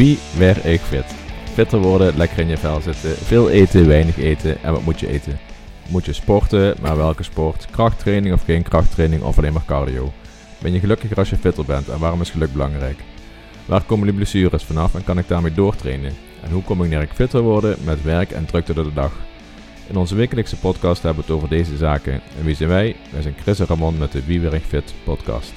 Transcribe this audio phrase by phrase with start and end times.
[0.00, 1.04] Wie werd ik fit?
[1.52, 5.08] Fitter worden, lekker in je vel zitten, veel eten, weinig eten en wat moet je
[5.08, 5.38] eten?
[5.88, 7.66] Moet je sporten, maar welke sport?
[7.70, 10.12] Krachttraining of geen krachttraining of alleen maar cardio?
[10.58, 13.00] Ben je gelukkiger als je fitter bent en waarom is geluk belangrijk?
[13.66, 16.12] Waar komen die blessures vanaf en kan ik daarmee doortrainen?
[16.42, 19.12] En hoe combineer ik fitter worden met werk en drukte door de dag?
[19.88, 22.12] In onze wekelijkse podcast hebben we het over deze zaken.
[22.12, 22.96] En wie zijn wij?
[23.12, 25.52] Wij zijn Chris en Ramon met de Wie Werkt Fit podcast.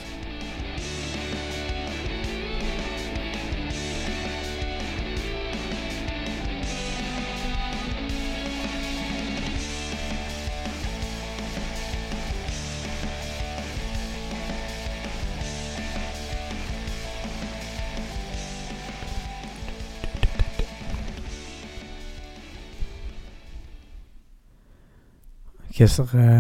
[25.84, 26.40] Gisteren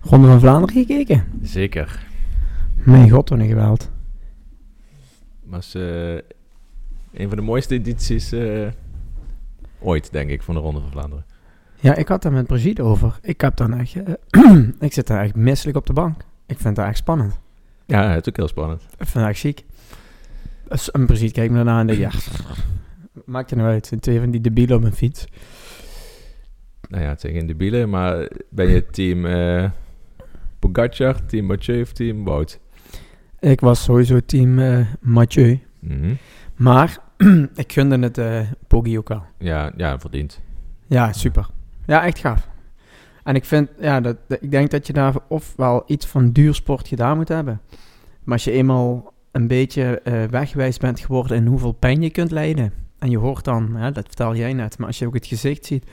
[0.00, 1.24] eh Ronde van Vlaanderen gekeken.
[1.42, 2.06] Zeker.
[2.74, 3.90] Mijn god, wat een geweld.
[5.44, 6.14] Was eh,
[7.12, 8.68] een van de mooiste edities eh,
[9.78, 11.24] ooit, denk ik, van de Ronde van Vlaanderen.
[11.80, 13.18] Ja, ik had daar met Brigitte over.
[13.22, 13.94] Ik heb dan echt...
[14.80, 16.20] ik zit daar echt misselijk op de bank.
[16.46, 17.38] Ik vind het echt spannend.
[17.86, 18.82] Ja, het is ook heel spannend.
[18.82, 19.64] Ik vind het echt ziek.
[20.68, 22.10] Dus, en Brigitte kijkt me daarna en denkt, ja,
[23.24, 23.90] maakt er nou uit.
[23.90, 25.26] Het twee van die debielen op een fiets.
[26.88, 29.70] Nou ja, het zijn geen debielen, maar ben je team eh
[30.58, 32.60] Pogacar, team Mathieu of team Wout?
[33.38, 35.60] Ik was sowieso team eh, Mathieu.
[35.78, 36.14] Mhm.
[36.56, 36.98] Maar
[37.54, 38.20] ik gunde het
[38.66, 39.22] Poggi ook wel.
[39.38, 40.40] Ja, ja, verdiend.
[40.86, 41.46] Ja, super.
[41.86, 42.48] Ja, echt gaaf.
[43.24, 46.88] En ik vind, ja, dat, dat- ik denk dat je daar ofwel iets van duursport
[46.88, 47.60] gedaan moet hebben.
[48.24, 52.30] Maar als je eenmaal een beetje eh, wegwijs bent geworden in hoeveel pijn je kunt
[52.30, 52.72] lijden.
[52.98, 55.66] En je hoort dan, hè, dat vertel jij net, maar als je ook het gezicht
[55.66, 55.84] ziet,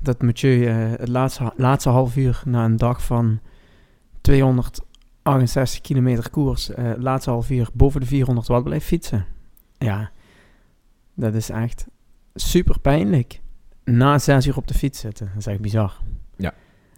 [0.00, 3.40] dat Mathieu eh, het laatste, laatste half uur na een dag van
[4.20, 9.26] 268 kilometer koers, eh, het laatste half uur boven de 400 watt blijft fietsen.
[9.78, 10.10] Ja,
[11.14, 11.86] dat is echt
[12.34, 13.40] super pijnlijk
[13.84, 15.26] na zes uur op de fiets zitten.
[15.26, 15.96] Dat is echt bizar.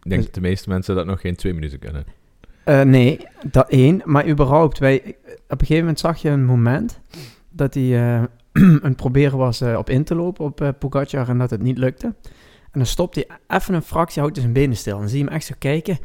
[0.02, 2.04] Ik denk Dus- dat de meeste mensen dat nog geen twee minuten kunnen.
[2.64, 4.02] Eh, nee, dat één.
[4.04, 7.00] Maar überhaupt, wij, op een gegeven moment zag je een moment
[7.50, 7.82] dat hij
[8.82, 12.14] het proberen was op in te lopen op Pogacar en dat het niet lukte.
[12.72, 14.94] En dan stopt hij even een fractie, houdt hij zijn benen stil.
[14.94, 15.98] En dan zie je hem echt zo kijken.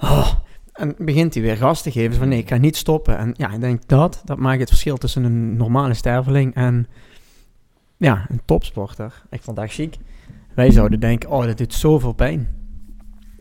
[0.00, 0.32] Oh,
[0.72, 2.16] en begint hij weer gas te geven.
[2.16, 3.18] Van nee, ik ga niet stoppen.
[3.18, 6.86] En ja, ik denk dat, dat maakt het verschil tussen een normale sterveling en
[7.96, 9.22] ja, een topsporter.
[9.30, 9.96] Ik vond dat chic.
[10.54, 12.48] Wij zouden denken, oh, dat doet zoveel pijn.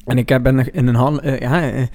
[0.05, 1.87] En ik heb- ben nog in een, eh, ja, eh,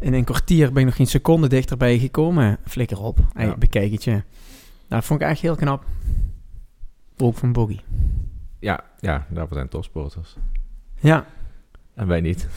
[0.00, 2.58] in een kwartier ben ik nog geen seconde dichterbij gekomen.
[2.64, 3.18] Flikker op.
[3.32, 3.56] Hey, Ja.
[3.56, 4.10] Bekijk het je.
[4.10, 4.22] Nou,
[4.88, 5.84] dat vond ik echt heel knap.
[7.18, 7.78] Ook van Boggy.
[8.66, 10.36] Ja, ja, daarvoor zijn topsporters.
[11.00, 11.26] Ja.
[11.94, 12.48] En wij niet.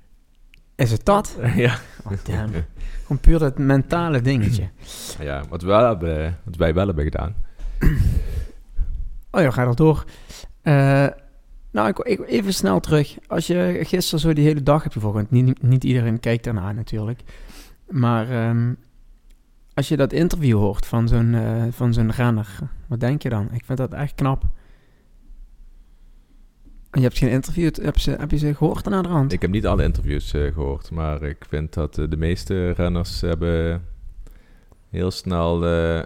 [0.84, 1.36] Is het dat?
[1.66, 1.78] ja.
[2.04, 2.52] Oh, damn.
[3.02, 4.68] Gewoon puur dat mentale dingetje.
[5.28, 7.34] ja, wat, we wel hebben, wat wij wel hebben gedaan.
[9.30, 10.04] Oh ja, ga er door.
[10.62, 11.06] Eh,
[11.70, 13.16] nou, ik, ik, even snel terug.
[13.26, 17.20] Als je gisteren zo die hele dag hebt want niet, niet iedereen kijkt daarna natuurlijk.
[17.88, 18.74] Maar ehm,
[19.74, 23.48] als je dat interview hoort van zo'n eh, van zo'n renner, wat denk je dan?
[23.52, 24.44] Ik vind dat echt knap.
[26.90, 29.32] En je hebt geen interview, heb, ze, heb je ze gehoord aan de hand?
[29.32, 33.20] Ik heb niet alle interviews eh, gehoord, maar ik vind dat eh, de meeste renners
[33.20, 33.84] hebben
[34.90, 36.02] heel snel eh,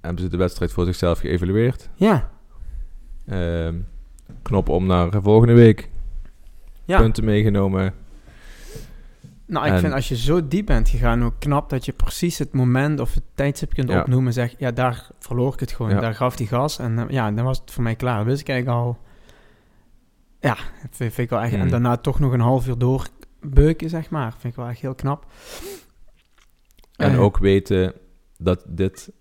[0.00, 1.88] hebben ze de wedstrijd voor zichzelf geëvalueerd.
[1.94, 2.30] Ja,
[3.26, 3.74] Ehm,
[4.42, 5.88] knop om naar volgende week.
[6.84, 6.98] ja.
[6.98, 7.94] Punten meegenomen.
[9.46, 12.38] Nou, ik En- vind als je zo diep bent gegaan, ook knap dat je precies
[12.38, 14.00] het moment of het tijdstip kunt Ja.
[14.00, 14.32] opnoemen.
[14.32, 15.90] Zeg, ja, daar verloor ik het gewoon.
[15.90, 16.00] Ja.
[16.00, 18.16] Daar gaf hij gas en ja, dan was het voor mij klaar.
[18.16, 18.98] Dat wist ik eigenlijk al.
[20.40, 21.54] Ja, dat vind, ik wel echt.
[21.54, 24.30] En daarna toch nog een half uur doorbeuken, zeg maar.
[24.38, 25.26] Vind ik wel echt heel knap.
[26.96, 27.92] En Eh, ook weten
[28.38, 29.12] dat dit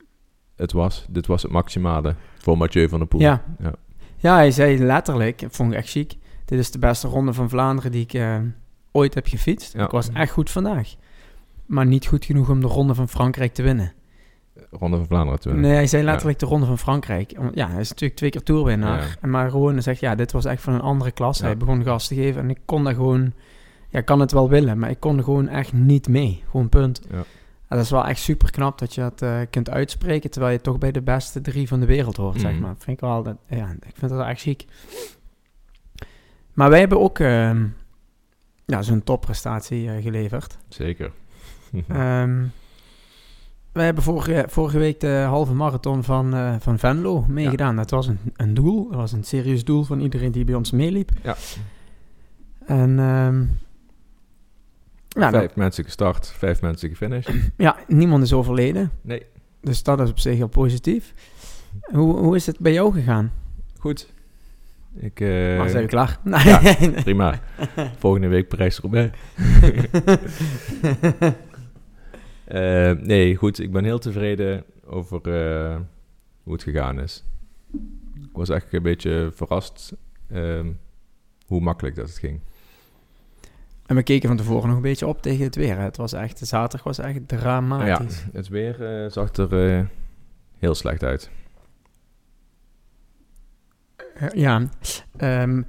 [0.56, 1.06] het was.
[1.10, 3.22] Dit was het maximale voor Mathieu van der Poel.
[3.22, 3.44] Ja.
[3.60, 3.74] ja.
[4.18, 6.14] Ja, hij zei letterlijk, vond ik echt chic.
[6.46, 8.38] Dit is de beste ronde van Vlaanderen die ik eh,
[8.92, 9.74] ooit heb gefietst.
[9.74, 9.86] Ja.
[9.86, 10.96] Ik was echt goed vandaag.
[11.66, 13.94] Maar niet goed genoeg om de ronde van Frankrijk te winnen.
[14.72, 15.60] Ronde van Vlaanderen toen.
[15.60, 17.32] Nee, hij zei letterlijk de ronde van Frankrijk.
[17.54, 19.00] Ja, hij is natuurlijk twee keer toerwinnaar.
[19.02, 19.08] Ja.
[19.22, 21.38] En Maar gewoon zegt, ja, dit was echt van een andere klas.
[21.38, 21.46] Ja.
[21.46, 23.34] Hij begon gas te geven en ik kon daar gewoon...
[23.90, 26.44] Ja, ik kan het wel willen, maar ik kon er gewoon echt niet mee.
[26.50, 27.02] Gewoon punt.
[27.10, 27.16] Ja.
[27.68, 30.30] En dat is wel echt super knap dat je dat eh, kunt uitspreken...
[30.30, 32.62] terwijl je toch bij de beste drie van de wereld hoort, zeg Mhm.
[32.62, 32.76] maar.
[32.78, 33.24] Vind ik wel...
[33.24, 34.66] Dat, ja, ik vind dat echt chic.
[36.54, 37.66] Maar wij hebben ook ehm,
[38.66, 40.58] ja, zo'n topprestatie eh, geleverd.
[40.68, 41.12] Zeker.
[41.88, 42.44] Ehm
[43.80, 47.76] wij hebben vorige, vorige week de halve marathon van, eh, van Venlo meegedaan.
[47.76, 48.88] Dat was een, een doel.
[48.88, 51.12] Dat was een serieus doel van iedereen die bij ons meeliep.
[51.24, 51.36] Ja.
[52.66, 52.96] En
[55.08, 57.36] ja, vijf mensen gestart, vijf mensen gefinished.
[57.58, 58.92] ja, niemand is overleden.
[59.02, 59.26] Nee.
[59.62, 61.14] Dus dat is op zich heel positief.
[61.82, 63.32] Hoe, hoe is het bij jou gegaan?
[63.78, 64.14] Goed.
[64.96, 65.20] Ik,
[65.58, 66.20] Maar zijn we klaar?
[66.24, 66.62] ja.
[66.80, 66.92] Nee.
[66.92, 67.40] prima.
[68.00, 69.18] Volgende week Parijs-Roubaix.
[72.50, 73.60] Eh, nee, goed.
[73.60, 75.78] Ik ben heel tevreden over eh,
[76.44, 77.24] hoe het gegaan is.
[78.16, 79.94] Ik was echt een beetje verrast
[80.28, 80.72] ehm,
[81.46, 82.40] hoe makkelijk dat het ging.
[83.86, 85.78] En we keken van tevoren nog een beetje op tegen het weer.
[85.78, 85.84] hè.
[85.84, 88.26] Het was echt, zaterdag was echt ja, dramatisch.
[88.34, 89.88] het weer eh, zag er
[90.58, 91.30] heel slecht uit.
[94.20, 94.30] Ja.
[94.34, 94.70] ja.
[95.18, 95.62] ehm,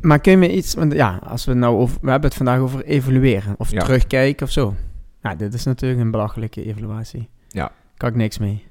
[0.00, 0.74] maar kun je me iets...
[0.74, 1.98] Want ja, als we nou over...
[2.02, 3.54] We hebben het vandaag over evalueren.
[3.58, 3.80] Of Ja.
[3.80, 4.74] terugkijken of zo.
[5.22, 7.28] Ja, dit is natuurlijk een belachelijke evaluatie.
[7.48, 7.72] Ja.
[7.96, 8.64] Kan ik niks mee.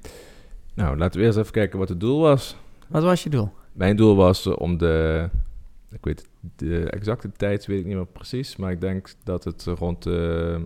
[0.74, 2.56] Nou, laten we eerst even kijken wat het doel was.
[2.88, 3.52] Wat was je doel?
[3.72, 5.28] Mijn doel was eh, om de,
[5.90, 9.64] ik weet de exacte tijd weet ik niet meer precies, maar ik denk dat het
[9.64, 10.60] rond de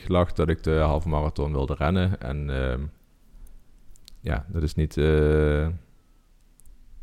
[0.00, 2.20] 1,55 lag dat ik de halve marathon wilde rennen.
[2.20, 2.80] En ehm,
[4.20, 5.68] ja, dat is niet, eh,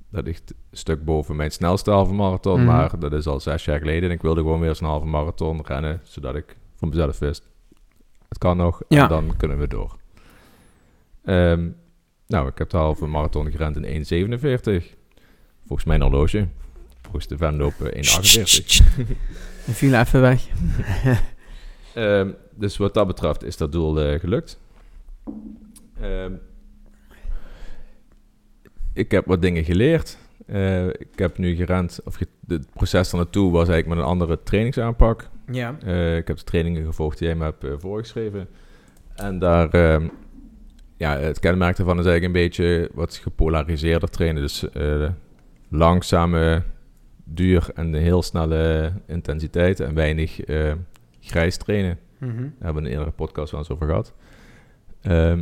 [0.10, 2.66] dat ligt een stuk boven mijn snelste halve marathon, Mhm.
[2.66, 4.10] maar dat is al zes jaar geleden.
[4.10, 7.48] En ik wilde gewoon weer eens een halve marathon rennen, zodat ik voor mezelf wist,
[8.28, 9.08] het kan nog en Ja.
[9.08, 9.98] dan kunnen we door.
[11.26, 11.70] Ehm,
[12.28, 14.96] nou, ik heb de halve marathon gerend in 1,47.
[15.66, 16.48] Volgens mijn horloge.
[17.02, 18.84] Volgens de Venloop eh, 1,48.
[19.66, 20.48] Je viel even weg.
[21.94, 24.60] Ehm, dus wat dat betreft is dat doel eh, gelukt.
[26.02, 26.34] Ehm,
[28.94, 30.18] ik heb wat dingen geleerd.
[30.46, 34.12] Eh, ik heb nu gerend, of ge- het proces er naartoe was eigenlijk met een
[34.12, 35.30] andere trainingsaanpak.
[35.52, 35.76] Ja.
[35.86, 38.48] Eh, ik heb de trainingen gevolgd die jij me hebt eh, voorgeschreven.
[39.16, 40.08] En daar, ehm,
[40.98, 44.42] ja, het kenmerk daarvan is eigenlijk een beetje wat gepolariseerder trainen.
[44.42, 44.66] Dus
[45.70, 46.64] langzame,
[47.24, 50.40] duur en heel snelle intensiteit en weinig
[51.20, 51.98] grijs trainen.
[52.18, 52.36] Mhm.
[52.42, 54.14] Daar hebben we in een eerdere podcast wel eens over gehad.
[55.02, 55.42] Ehm,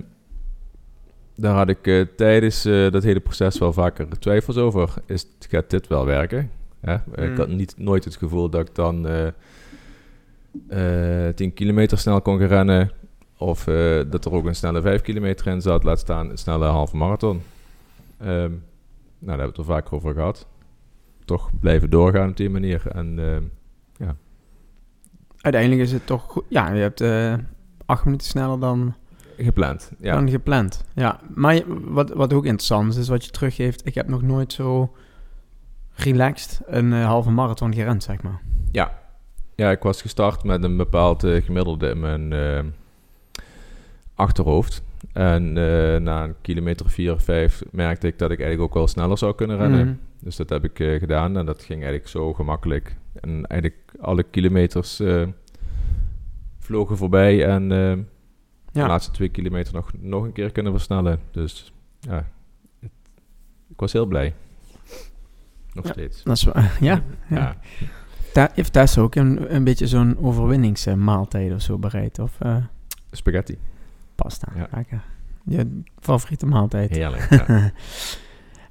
[1.36, 4.94] daar had ik eh, tijdens eh, dat hele proces wel vaker twijfels over.
[5.06, 6.52] Is, gaat dit wel werken?
[6.80, 6.96] Hè?
[7.16, 9.28] Eh, Ik had niet, nooit het gevoel dat ik dan eh
[11.28, 12.92] eh 10 kilometer snel kon gaan rennen.
[13.38, 15.84] Of eh, dat er ook een snelle 5 kilometer in zat.
[15.84, 17.42] Laat staan een snelle halve marathon.
[18.18, 18.50] Ehm, nou,
[19.20, 20.48] daar hebben we het er vaker over gehad.
[21.26, 22.88] Toch blijven doorgaan op die manier.
[22.88, 23.44] En ehm,
[25.42, 26.44] Uiteindelijk is het toch goed.
[26.48, 27.02] Ja, je hebt
[27.86, 28.96] acht minuten sneller dan,
[29.38, 29.92] gepland.
[30.00, 30.14] Ja.
[30.14, 30.84] dan gepland.
[30.96, 33.86] Ja, maar je- wat, wat ook interessant is, is wat je teruggeeft.
[33.86, 34.96] Ik heb nog nooit zo
[35.96, 38.42] relaxed een eh, halve marathon gerend, zeg maar.
[38.72, 39.00] Ja.
[39.56, 42.60] ja, ik was gestart met een bepaald eh, gemiddelde in mijn eh,
[44.16, 44.84] achterhoofd.
[45.14, 45.54] En
[46.04, 49.36] na een kilometer 4 of 5 merkte ik dat ik eigenlijk ook wel sneller zou
[49.36, 49.86] kunnen rennen.
[49.86, 49.96] Mhm.
[50.20, 52.98] Dus dat heb ik gedaan en dat ging eigenlijk zo gemakkelijk.
[53.22, 55.02] En eigenlijk alle kilometers
[56.60, 57.72] vlogen voorbij en
[58.72, 58.88] eh, de Ja.
[58.88, 61.20] laatste twee kilometer nog, nog een keer kunnen versnellen.
[61.32, 62.26] Dus ja,
[62.80, 62.92] het-
[63.70, 64.34] ik was heel blij.
[65.74, 65.92] Nog Ja.
[65.92, 66.24] steeds.
[66.24, 67.04] Dat is, ja, ja.
[67.30, 67.56] Ja.
[68.34, 72.20] Ta- heeft Tess ook een, een beetje zo'n overwinningsmaaltijd of zo bereid?
[72.20, 72.56] Of eh,
[73.12, 73.58] Spaghetti.
[74.16, 74.48] pasta?
[74.56, 74.68] Ja.
[74.74, 75.02] Lekker.
[75.46, 76.90] Je favoriete maaltijd?
[76.90, 77.30] Heerlijk.
[77.48, 77.72] Ja.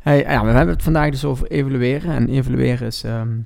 [0.01, 2.11] Hey, ja, we hebben het vandaag dus over evalueren.
[2.15, 3.39] En evalueren is, ehm,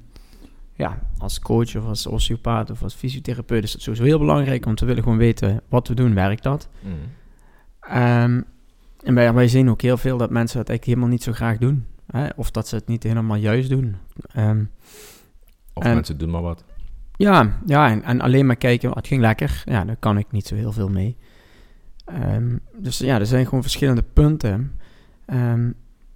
[0.74, 4.64] ja, als coach of als osteopaat of als fysiotherapeut is het sowieso heel belangrijk.
[4.64, 6.68] Want we willen gewoon weten wat we doen, werkt dat?
[6.80, 6.92] Mm.
[7.80, 8.40] Ehm,
[9.04, 11.58] en wij, wij zien ook heel veel dat mensen het eigenlijk helemaal niet zo graag
[11.58, 11.86] doen.
[12.06, 12.26] Hè?
[12.36, 13.96] Of dat ze het niet helemaal juist doen.
[14.32, 14.64] Ehm,
[15.72, 16.64] Of En- mensen doen maar wat.
[17.16, 19.62] ja, ja en, en alleen maar kijken, "Oh, het ging lekker.
[19.64, 21.16] Ja, daar kan ik niet zo heel veel mee.
[22.04, 24.72] Ehm, dus ja, er zijn gewoon verschillende punten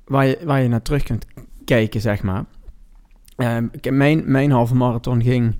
[0.05, 1.27] waar, je, waar je naar terug kunt
[1.65, 2.45] kijken, zeg maar.
[3.39, 5.57] Ehm, mijn, mijn halve marathon ging...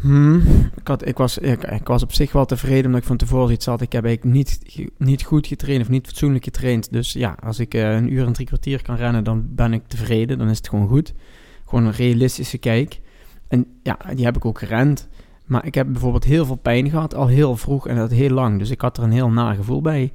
[0.00, 0.42] Hmm,
[0.76, 3.66] ik, had, ik, was, ik, was op zich wel tevreden omdat ik van tevoren iets
[3.66, 3.80] had.
[3.80, 4.60] Ik heb eigenlijk niet,
[4.98, 6.92] niet goed getraind of niet fatsoenlijk getraind.
[6.92, 9.86] Dus ja, als ik eh, een uur en drie kwartier kan rennen, dan ben ik
[9.86, 10.38] tevreden.
[10.38, 11.14] Dan is het gewoon goed.
[11.64, 13.00] Gewoon een realistische kijk.
[13.48, 15.08] En ja, die heb ik ook gerend.
[15.44, 18.58] Maar ik heb bijvoorbeeld heel veel pijn gehad, al heel vroeg en dat heel lang.
[18.58, 20.12] Dus ik had er een heel nagevoel bij.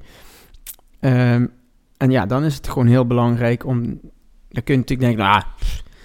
[1.00, 1.46] Ehm,
[1.96, 3.82] en ja, dan is het gewoon heel belangrijk om...
[4.48, 5.42] Dan kun je natuurlijk denken, ah,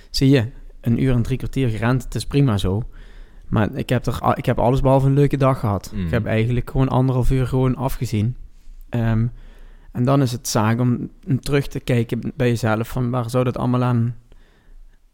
[0.09, 0.45] zie je,
[0.81, 2.83] een uur en drie kwartier gerend, het is prima zo.
[3.47, 5.91] Maar ik heb, er, ik heb alles behalve een leuke dag gehad.
[5.95, 8.35] Ik heb eigenlijk gewoon anderhalf uur gewoon afgezien.
[8.89, 9.27] Ehm,
[9.91, 11.09] en dan is het zaak om
[11.39, 14.15] terug te kijken bij jezelf van waar zou dat allemaal aan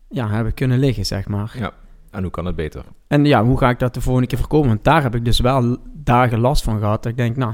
[0.09, 1.55] ja, hebben kunnen liggen, zeg maar.
[1.57, 1.73] Ja.
[2.11, 2.83] En hoe kan het beter?
[3.07, 4.67] En ja, hoe ga ik dat de volgende keer voorkomen?
[4.67, 7.03] Want daar heb ik dus wel dagen last van gehad.
[7.03, 7.53] Dat ik denk, nou,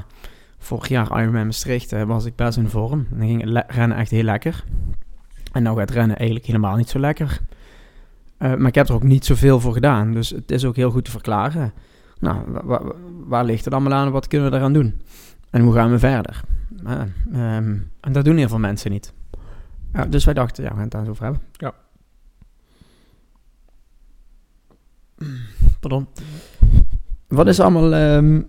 [0.58, 3.06] vorig jaar Ironman Maastricht eh, was ik best in vorm.
[3.10, 4.64] Dan ging het rennen echt heel lekker.
[5.52, 7.40] En nou gaat rennen eigenlijk helemaal niet zo lekker.
[8.36, 10.12] Eh, maar ik heb er ook niet zoveel voor gedaan.
[10.12, 11.72] Dus het is ook heel goed te verklaren.
[12.18, 12.92] Nou, wa- wa-
[13.26, 15.00] waar ligt het allemaal aan en wat kunnen we eraan doen?
[15.50, 16.40] En hoe gaan we verder?
[16.86, 19.12] Uh, um, en dat doen heel veel mensen niet.
[19.92, 21.42] Ja, dus wij dachten, ja, we gaan het daar eens over hebben.
[21.52, 21.74] Ja.
[25.80, 26.06] Pardon.
[27.28, 28.46] Wat is allemaal, um,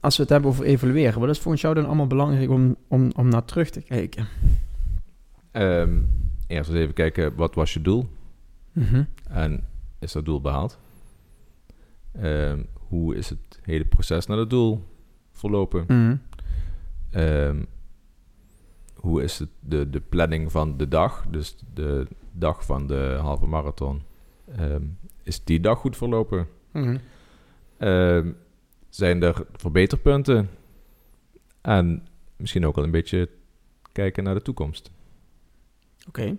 [0.00, 3.10] als we het hebben over evalueren, wat is volgens jou dan allemaal belangrijk om, om,
[3.16, 4.26] om naar terug te kijken?
[5.52, 6.08] Um,
[6.50, 8.08] eerst eens even kijken, wat was je doel?
[8.72, 10.78] Mm En is dat doel behaald?
[12.22, 14.84] Um, hoe is het hele proces naar het doel
[15.32, 15.84] verlopen?
[15.88, 16.20] Mm
[17.14, 17.66] um,
[18.94, 23.46] hoe is het de, de planning van de dag, dus de dag van de halve
[23.46, 24.02] marathon,
[24.60, 26.46] um, is die dag goed verlopen?
[26.72, 26.98] Mhm.
[28.88, 30.50] Zijn er verbeterpunten?
[31.60, 33.28] En misschien ook wel een beetje
[33.92, 34.90] kijken naar de toekomst.
[36.10, 36.20] Oké.
[36.20, 36.36] Okay.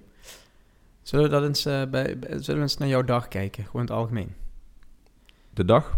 [1.01, 3.87] Zullen, we dat eens, uh, bij, zullen we eens naar jouw dag kijken, gewoon in
[3.87, 4.33] het algemeen?
[5.53, 5.97] De dag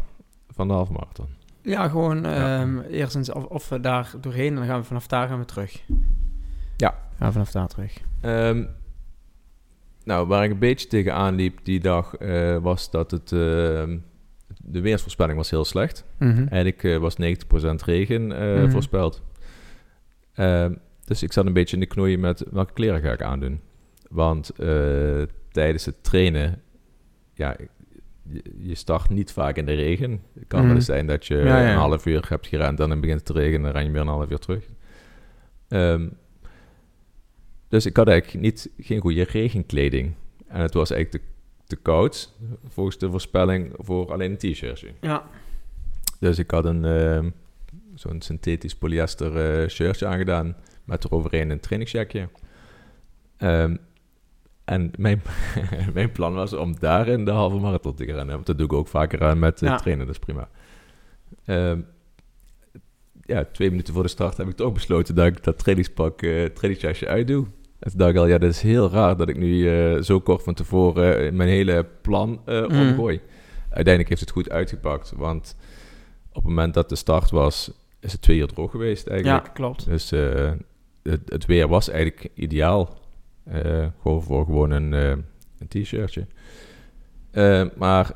[0.50, 1.28] van de halve marathon?
[1.62, 2.62] Ja, gewoon ja.
[2.62, 5.40] Um, eerst eens of, of, we daar doorheen en dan gaan we vanaf daar gaan
[5.40, 5.84] we terug.
[6.78, 6.90] Ja.
[7.18, 7.98] Gaan we vanaf daar terug.
[8.22, 8.70] Um,
[10.04, 13.32] nou, waar ik een beetje tegenaan liep die dag uh, was dat het...
[13.32, 13.40] Uh,
[14.66, 16.06] de weersvoorspelling was heel slecht.
[16.20, 16.48] Mm -hmm.
[16.48, 17.18] Eigenlijk uh, was 90%
[17.86, 18.72] regen mm -hmm.
[18.72, 19.22] voorspeld.
[21.14, 23.62] Ehm, dus ik zat een beetje in de knoeien met welke kleren ga ik aandoen.
[24.10, 24.52] Want
[25.52, 26.62] tijdens het trainen...
[27.34, 27.56] Ja,
[28.58, 30.22] je start niet vaak in de regen.
[30.34, 30.68] Het kan mm.
[30.68, 31.72] wel eens zijn dat je ja, ja.
[31.72, 33.92] een half uur hebt gerend en dan begint het te regenen en dan ren je
[33.92, 34.70] weer een half uur terug.
[35.70, 36.18] Um,
[37.68, 40.14] dus ik had eigenlijk niet, geen goede regenkleding.
[40.48, 41.30] En het was eigenlijk te,
[41.66, 42.34] te koud,
[42.68, 44.92] volgens de voorspelling, voor alleen een t-shirtje.
[45.02, 45.24] Ja.
[46.20, 47.32] Dus ik had een, uh,
[47.96, 50.56] zo'n synthetisch polyester uh, shirtje aangedaan,
[50.86, 52.30] met eroverheen een trainingsjackje.
[53.40, 53.78] Um,
[54.66, 55.22] en mijn,
[55.94, 58.34] mijn plan was om daarin de halve marathon te gaan rennen.
[58.36, 59.76] Want dat doe ik ook vaker aan met uh, Ja.
[59.76, 60.50] trainen, dat is prima.
[61.46, 61.80] Ehm,
[63.26, 66.46] ja, twee minuten voor de start heb ik toch besloten dat ik dat trainingspak, eh
[66.46, 67.46] trainingsjasje uitdoe.
[67.80, 70.20] En toen dacht ik al, ja, dat is heel raar dat ik nu eh, zo
[70.20, 72.80] kort van tevoren eh, mijn hele plan eh Mm.
[72.80, 73.20] omgooi.
[73.64, 75.56] Uiteindelijk heeft het goed uitgepakt, want
[76.30, 79.54] op het moment dat de start was, is het twee uur droog geweest Ja, eigenlijk.
[79.54, 79.86] klopt.
[79.86, 80.52] Dus eh,
[81.04, 82.98] het, weer was eigenlijk ideaal.
[83.44, 85.10] Eh, gewoon voor gewoon een, eh,
[85.60, 86.28] een t-shirtje.
[87.32, 88.12] Eh, maar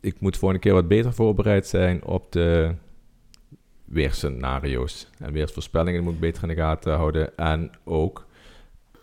[0.00, 2.74] ik moet volgende keer wat beter voorbereid zijn op de
[3.84, 5.10] weerscenario's.
[5.18, 7.36] En weersvoorspellingen moet ik beter in de gaten houden.
[7.36, 8.26] En ook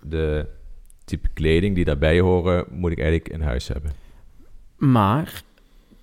[0.01, 0.46] de
[1.05, 3.91] type kleding die daarbij horen, moet ik eigenlijk in huis hebben.
[4.77, 5.44] Maar,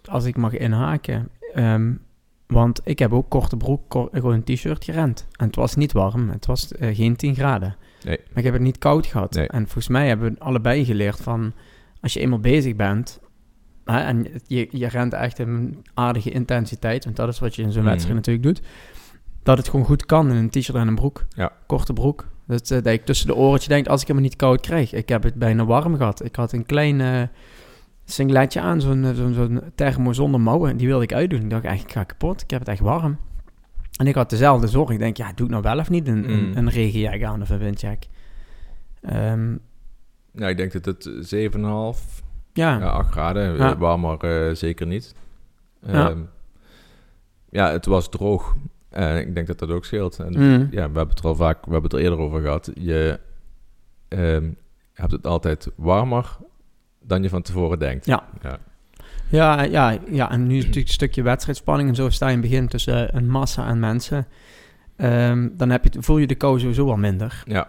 [0.05, 1.93] als ik mag inhaken, ehm,
[2.53, 5.27] want ik heb ook korte broek, kor- gewoon een t-shirt gerend.
[5.37, 7.77] En het was niet warm, het was eh, geen 10 graden.
[8.05, 8.19] Nee.
[8.29, 9.35] Maar ik heb het niet koud gehad.
[9.35, 9.49] Nee.
[9.49, 11.53] En volgens mij hebben we allebei geleerd van,
[12.01, 13.21] als je eenmaal bezig bent,
[13.85, 17.73] hè, en je, je rent echt een aardige intensiteit, want dat is wat je in
[17.73, 17.91] zo'n Mhm.
[17.91, 18.61] wedstrijd natuurlijk doet,
[19.43, 21.25] dat het gewoon goed kan in een t-shirt en een broek.
[21.29, 21.53] Ja.
[21.67, 22.27] Korte broek.
[22.47, 24.93] Dat, eh, dat ik tussen de oortje denk, als ik hem niet koud krijg.
[24.93, 26.25] Ik heb het bijna warm gehad.
[26.25, 27.23] Ik had een klein eh,
[28.13, 30.77] singletje aan, zo'n eh, zo'n zo'n thermo zonder mouwen.
[30.77, 31.41] Die wilde ik uitdoen.
[31.41, 32.43] Ik dacht, echt, ik ga kapot.
[32.43, 33.19] Ik heb het echt warm.
[33.97, 34.91] En ik had dezelfde zorg.
[34.91, 36.25] Ik denk, ja, doe ik nou wel of niet een, Mm.
[36.29, 38.03] een, een regenjack aan of een windjack?
[39.01, 39.57] Ehm,
[40.33, 43.73] Nou, ik denk dat het 7,5, ja, ja, 8 graden, Ja.
[43.73, 45.15] eh, warmer eh, zeker niet.
[45.87, 46.11] Ja.
[46.11, 46.19] Ehm,
[47.51, 48.55] ja, het was droog.
[48.91, 50.19] En ik denk dat dat ook scheelt.
[50.19, 50.69] En Mm.
[50.71, 52.71] ja, we hebben het er al vaak, we hebben het er eerder over gehad.
[52.75, 53.21] Je
[54.09, 54.51] ehm,
[54.93, 56.37] hebt het altijd warmer
[57.03, 58.07] dan je van tevoren denkt.
[58.07, 58.25] Ja.
[58.43, 58.59] ja.
[59.29, 62.51] Ja, ja, ja, en nu natuurlijk een stukje wedstrijdspanning en zo sta je in het
[62.51, 64.27] begin tussen een massa aan mensen.
[64.97, 67.43] Ehm, dan heb je, voel je de kou sowieso wel minder.
[67.47, 67.69] Ja.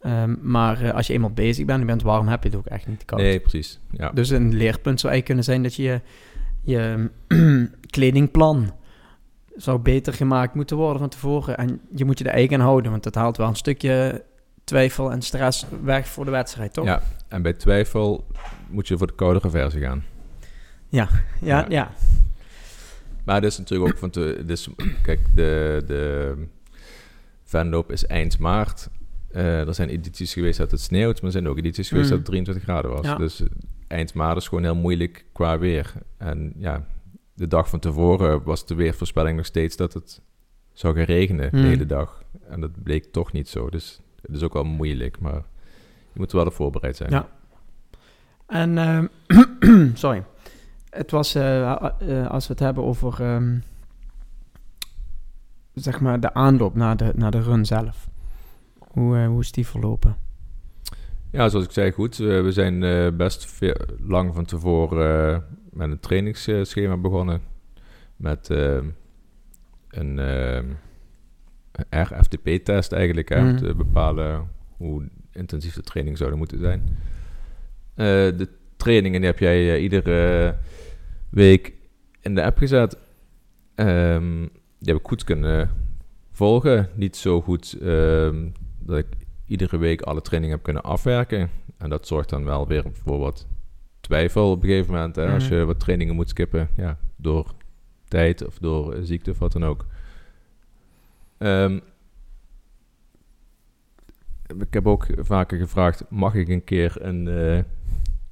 [0.00, 2.58] Ehm, maar eh, als je eenmaal bezig bent en je bent warm, heb je het
[2.58, 3.20] ook echt niet koud.
[3.20, 3.80] Nee, precies.
[3.90, 4.10] Ja.
[4.10, 6.00] Dus een leerpunt zou eigenlijk kunnen zijn dat je
[6.62, 7.10] je
[7.96, 8.72] kledingplan
[9.56, 11.56] zou beter gemaakt moeten worden van tevoren.
[11.56, 14.24] En je moet je er eigen aan houden, want dat haalt wel een stukje
[14.64, 16.84] twijfel en stress weg voor de wedstrijd, toch?
[16.84, 17.02] Ja.
[17.28, 18.26] En bij twijfel
[18.68, 20.04] moet je voor de koudere versie gaan.
[20.88, 21.08] ja,
[21.40, 21.66] Ja.
[21.68, 21.90] ja.
[23.24, 24.42] Maar dat is natuurlijk ook van te...
[24.46, 24.68] Dus,
[25.02, 26.34] kijk, de, de
[27.44, 28.88] Venloop is eind maart.
[29.30, 32.16] Eh, er zijn edities geweest dat het sneeuwt, maar er zijn ook edities geweest Mm.
[32.16, 33.04] dat het 23 graden was.
[33.06, 33.16] Ja.
[33.16, 33.46] Dus eh,
[33.88, 35.92] eind maart is gewoon heel moeilijk qua weer.
[36.18, 36.86] En ja,
[37.34, 40.20] de dag van tevoren was de weervoorspelling nog steeds dat het
[40.72, 41.60] zou gaan regenen Mm.
[41.62, 42.22] de hele dag.
[42.48, 43.70] En dat bleek toch niet zo.
[43.70, 45.42] Dus het is ook wel moeilijk, maar
[46.12, 47.10] je moet er wel op voorbereid zijn.
[47.10, 47.28] Ja.
[48.46, 49.06] En, ehm,
[50.04, 50.24] sorry.
[50.90, 53.58] Het was, eh, eh, als we het hebben over, ehm,
[55.74, 58.08] zeg maar, de aanloop naar de, naar de run zelf.
[58.78, 60.16] Hoe, eh, hoe is die verlopen?
[61.34, 62.20] Ja, zoals ik zei, goed.
[62.20, 65.38] Eh, we zijn eh, best veel, lang van tevoren eh,
[65.70, 67.40] met een trainingsschema begonnen.
[68.16, 68.78] Met eh,
[69.88, 70.62] een, eh,
[71.90, 73.56] RFTP-test eigenlijk, hè, om Mhm.
[73.56, 76.82] te bepalen hoe intensief de training zouden moeten zijn.
[77.94, 78.06] Eh,
[78.38, 80.56] de trainingen die heb jij eh, iedere
[81.30, 81.72] week
[82.20, 82.96] in de app gezet.
[83.74, 84.40] Ehm,
[84.78, 85.70] die heb ik goed kunnen
[86.32, 86.88] volgen.
[86.94, 89.06] Niet zo goed ehm, dat ik
[89.46, 91.50] iedere week alle trainingen heb kunnen afwerken.
[91.78, 93.46] En dat zorgt dan wel weer voor wat
[94.00, 95.16] twijfel op een gegeven moment.
[95.16, 95.54] Hè, Als Mhm.
[95.54, 97.46] je wat trainingen moet skippen, ja, door
[98.08, 99.86] tijd of door ziekte of wat dan ook.
[101.38, 101.78] Ehm,
[104.58, 107.58] ik heb ook vaker gevraagd, mag ik een keer een eh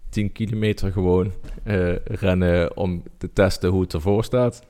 [0.08, 1.32] 10 kilometer gewoon
[1.62, 4.62] eh, rennen om te testen hoe het ervoor staat?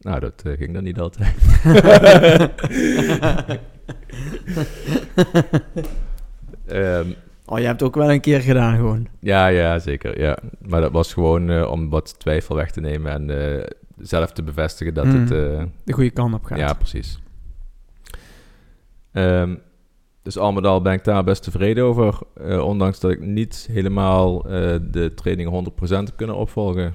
[0.00, 1.34] Nou, dat eh, ging dan niet altijd.
[6.66, 7.08] Ehm,
[7.46, 9.06] oh, je hebt het ook wel een keer gedaan gewoon.
[9.20, 10.20] ja, ja, zeker.
[10.20, 10.38] Ja.
[10.66, 13.66] Maar dat was gewoon eh, om wat twijfel weg te nemen en eh,
[13.98, 15.12] zelf te bevestigen dat Mm.
[15.20, 15.30] het...
[15.30, 16.58] eh, De goede kant op gaat.
[16.58, 17.18] ja, precies.
[19.14, 19.54] Ehm,
[20.22, 22.18] dus al met al ben ik daar best tevreden over.
[22.34, 26.94] eh, ondanks dat ik niet helemaal eh, de training 100% heb kunnen opvolgen.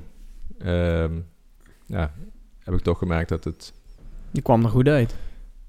[0.57, 1.13] Ehm,
[1.85, 2.11] ja,
[2.59, 3.73] heb ik toch gemerkt dat het...
[4.31, 5.15] Die kwam er goed uit.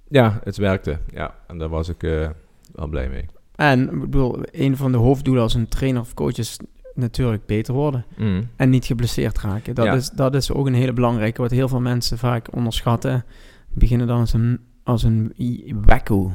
[0.08, 0.98] Ja, het werkte.
[1.12, 2.28] Ja, en daar was ik eh,
[2.72, 3.24] wel blij mee.
[3.54, 6.56] En ik bedoel, een van de hoofddoelen als een trainer of coach is
[6.94, 8.04] natuurlijk beter worden.
[8.16, 8.48] Mm.
[8.56, 9.74] En niet geblesseerd raken.
[9.74, 9.94] Dat, Ja.
[9.94, 13.24] is, dat is ook een hele belangrijke, wat heel veel mensen vaak onderschatten.
[13.72, 15.32] Beginnen dan als een, als een
[15.84, 16.32] wacko.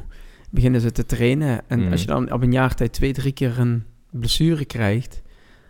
[0.50, 1.62] Beginnen ze te trainen.
[1.68, 1.92] En Mhm.
[1.92, 5.22] als je dan op een jaar tijd twee, drie keer een blessure krijgt,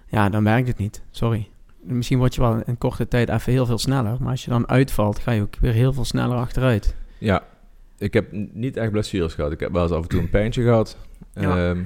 [0.08, 1.02] ja, dan werkt het niet.
[1.12, 1.50] Sorry.
[1.82, 4.18] Misschien word je wel in korte tijd even heel veel sneller.
[4.20, 6.96] Maar als je dan uitvalt, ga je ook weer heel veel sneller achteruit.
[7.18, 7.44] Ja,
[7.98, 9.52] ik heb niet echt blessures gehad.
[9.52, 10.98] Ik heb wel eens af en toe een pijntje gehad.
[11.34, 11.70] Ja.
[11.70, 11.84] Ehm,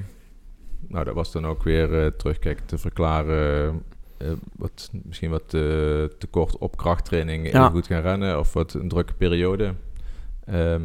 [0.88, 3.82] nou, dat was dan ook weer eh terugkijken te verklaren.
[4.18, 7.68] eh, wat, misschien wat eh, te kort op krachttraining even Ja.
[7.68, 9.74] goed gaan rennen of wat een drukke periode.
[10.50, 10.82] Ehm,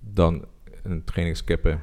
[0.00, 0.44] dan
[0.82, 1.80] een training skippen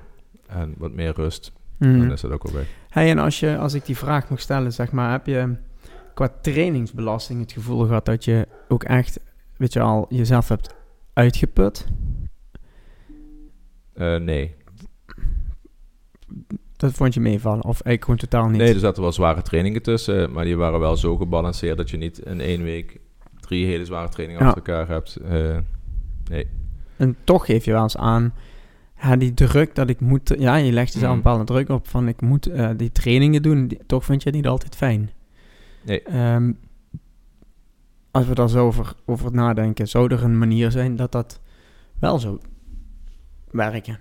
[0.48, 1.52] en wat meer rust.
[1.78, 2.00] Mhm.
[2.00, 2.68] Dan is dat ook al weg.
[2.90, 5.56] Hey, en als, je, als ik die vraag mag stellen, zeg maar, heb je
[6.14, 9.20] qua trainingsbelasting het gevoel gehad dat je ook echt,
[9.58, 10.76] weet je al, jezelf hebt
[11.14, 11.86] uitgeput?
[13.94, 14.56] Eh, nee.
[16.78, 17.64] Dat vond je meevallen?
[17.64, 18.62] Of eigenlijk gewoon totaal niet?
[18.62, 21.98] nee, er zaten wel zware trainingen tussen, maar die waren wel zo gebalanceerd dat je
[21.98, 23.00] niet in één week
[23.40, 24.48] drie hele zware trainingen Ja.
[24.48, 25.16] achter elkaar hebt.
[25.16, 25.58] Eh,
[26.30, 26.48] nee.
[27.04, 28.34] En toch geef je wel eens aan,
[29.02, 31.24] ja, die druk dat ik moet, ja, je legt jezelf een Mhm.
[31.28, 34.38] bepaalde druk op van ik moet eh, die trainingen doen, die- toch vind je het
[34.38, 35.10] niet altijd fijn.
[35.86, 36.02] Nee.
[36.04, 36.52] Ehm,
[38.12, 41.40] als we daar zo over, over nadenken, zou er een manier zijn dat dat
[42.00, 42.40] wel zo
[43.52, 44.00] werken?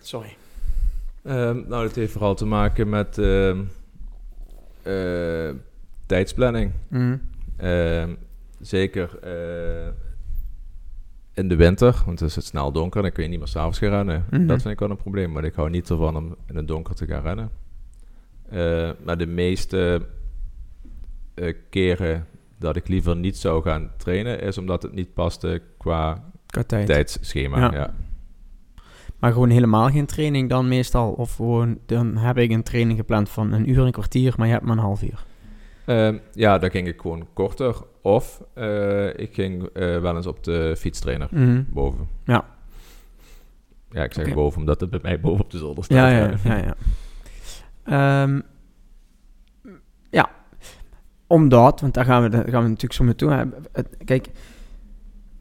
[0.00, 0.36] Sorry.
[1.22, 3.60] Ehm, nou, dat heeft vooral te maken met ehm,
[4.82, 5.50] eh,
[6.06, 6.72] tijdsplanning.
[6.88, 7.16] Mhm.
[7.56, 8.14] Ehm,
[8.60, 9.88] zeker eh,
[11.34, 13.78] in de winter, want dan is het snel donker, dan kun je niet meer s'avonds
[13.78, 14.24] gaan rennen.
[14.30, 14.46] Mhm.
[14.46, 16.94] Dat vind ik wel een probleem, maar ik hou niet ervan om in het donker
[16.94, 17.50] te gaan rennen.
[18.48, 20.06] Eh, maar de meeste
[21.34, 22.26] eh, keren
[22.58, 26.86] dat ik liever niet zou gaan trainen, is omdat het niet paste qua Qua tijd.
[26.86, 27.58] tijdsschema.
[27.58, 27.72] Ja.
[27.72, 27.94] Ja.
[29.18, 31.12] Maar gewoon helemaal geen training dan meestal?
[31.12, 34.52] Of gewoon, dan heb ik een training gepland van een uur, een kwartier, maar je
[34.52, 35.24] hebt maar een half uur.
[35.84, 37.76] Ehm, ja, dan ging ik gewoon korter.
[38.04, 41.62] Of eh, ik ging eh, wel eens op de fietstrainer Mhm.
[41.68, 42.08] boven.
[42.24, 42.44] Ja.
[43.90, 45.96] Ja, ik zeg boven omdat het bij mij boven op de zolder staat.
[45.96, 46.56] Ja, ja, ja.
[46.56, 46.74] ja.
[48.24, 48.40] Ehm,
[50.10, 50.30] ja,
[51.26, 53.64] omdat, want daar gaan we, daar gaan we natuurlijk zo mee toe hebben.
[54.04, 54.28] Kijk,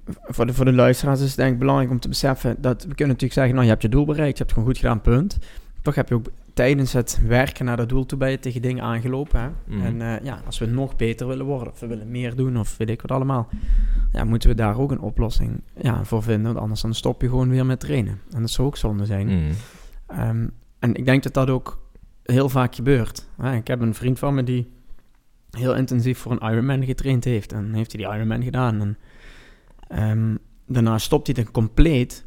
[0.05, 2.87] voor de, voor de luisteraars is het denk ik belangrijk om te beseffen dat we
[2.95, 5.01] kunnen natuurlijk zeggen, nou je hebt je doel bereikt, je hebt het gewoon goed gedaan,
[5.01, 5.37] punt.
[5.81, 8.83] Toch heb je ook tijdens het werken naar dat doel toe bij je tegen dingen
[8.83, 9.39] aangelopen.
[9.41, 9.49] Hè?
[9.65, 9.85] Mhm.
[9.85, 12.77] En eh, ja, als we nog beter willen worden, of we willen meer doen, of
[12.77, 13.49] weet ik wat allemaal,
[14.11, 16.43] ja, moeten we daar ook een oplossing ja, voor vinden.
[16.43, 18.19] Want anders dan stop je gewoon weer met trainen.
[18.31, 19.27] En dat zou ook zonde zijn.
[19.27, 19.51] Mm.
[20.07, 20.47] Ehm,
[20.79, 21.81] en ik denk dat dat ook
[22.23, 23.27] heel vaak gebeurt.
[23.37, 24.71] Hè, ik heb een vriend van me die
[25.51, 27.53] heel intensief voor een Ironman getraind heeft.
[27.53, 28.81] En heeft hij die Ironman gedaan.
[28.81, 28.97] En
[29.87, 30.35] ehm,
[30.67, 32.25] daarna stopt hij het compleet.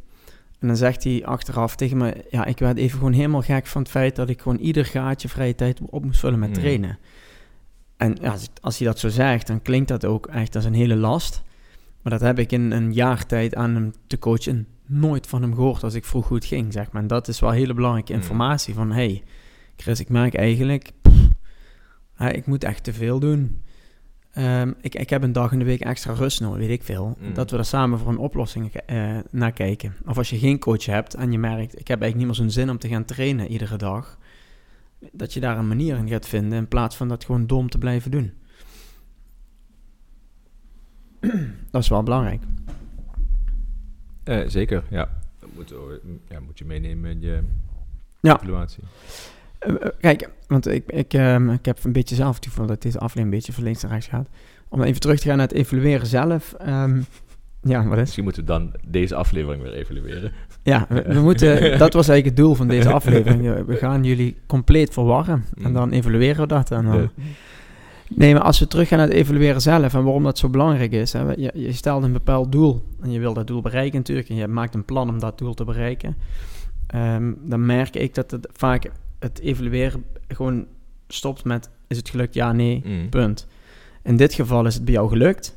[0.66, 2.24] En dan zegt hij achteraf tegen me...
[2.31, 4.16] Ja, ik werd even gewoon helemaal gek van het feit...
[4.16, 6.55] dat ik gewoon ieder gaatje vrije tijd op moest vullen met Mm.
[6.55, 6.98] trainen.
[7.96, 10.74] En ja, als, als hij dat zo zegt, dan klinkt dat ook echt als een
[10.74, 11.42] hele last.
[12.02, 15.55] Maar dat heb ik in een jaar tijd aan hem te coachen nooit van hem
[15.55, 17.02] gehoord als ik vroeg hoe het ging, zeg maar.
[17.02, 18.18] En dat is wel hele belangrijke Mm.
[18.18, 18.92] informatie van...
[18.92, 19.22] hey,
[19.76, 20.90] Chris, ik merk eigenlijk...
[21.02, 21.29] pff,
[22.14, 23.62] hè, ik moet echt te veel doen.
[24.37, 27.16] Ehm, ik, ik heb een dag in de week extra rust nodig, weet ik veel.
[27.20, 27.35] Mm.
[27.35, 29.96] Dat we er samen voor een oplossing eh, naar kijken.
[30.07, 31.79] Of als je geen coach hebt en je merkt...
[31.81, 34.18] ik heb eigenlijk niet meer zo'n zin om te gaan trainen iedere dag...
[35.12, 36.59] dat je daar een manier in gaat vinden...
[36.59, 38.33] in plaats van dat gewoon dom te blijven doen.
[41.70, 42.42] dat is wel belangrijk.
[44.25, 45.09] Eh, zeker, ja.
[45.38, 45.75] Dat moet,
[46.29, 47.42] ja, moet je meenemen in je
[48.20, 48.37] Ja.
[48.37, 48.83] evaluatie.
[49.66, 52.98] Eh, kijk, want ik, ik, ehm, ik heb een beetje zelf het gevoel dat deze
[52.98, 54.29] aflevering een beetje van links naar rechts gaat.
[54.68, 56.52] Om even terug te gaan naar het evalueren zelf.
[56.59, 57.00] ehm,
[57.62, 58.00] ja, wat is?
[58.00, 60.33] Misschien moeten we dan deze aflevering weer evalueren.
[60.62, 63.66] Ja, we, we moeten, dat was eigenlijk het doel van deze aflevering.
[63.66, 65.44] We gaan jullie compleet verwarren.
[65.62, 66.70] En dan evalueren we dat.
[66.70, 67.11] En dan,
[68.09, 71.12] Nee, maar als we teruggaan naar het evalueren zelf en waarom dat zo belangrijk is.
[71.12, 74.29] Hè, je, je stelt een bepaald doel en je wil dat doel bereiken natuurlijk.
[74.29, 76.16] En je maakt een plan om dat doel te bereiken.
[76.87, 80.66] Ehm, dan merk ik dat het vaak het evalueren gewoon
[81.09, 82.35] stopt met is het gelukt?
[82.35, 83.09] Ja, nee, Mm.
[83.09, 83.46] punt.
[84.02, 85.57] In dit geval is het bij jou gelukt.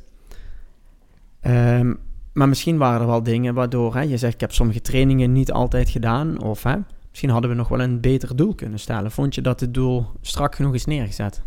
[1.40, 1.94] Ehm,
[2.32, 5.52] maar misschien waren er wel dingen waardoor hè, je zegt ik heb sommige trainingen niet
[5.52, 6.42] altijd gedaan.
[6.42, 6.76] Of hè,
[7.10, 9.10] misschien hadden we nog wel een beter doel kunnen stellen.
[9.10, 11.42] Vond je dat het doel strak genoeg is neergezet?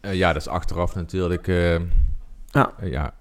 [0.00, 1.48] Eh, ja, dat is achteraf natuurlijk.
[1.48, 1.74] eh,
[2.46, 2.72] Ja.
[2.78, 3.14] eh, ja,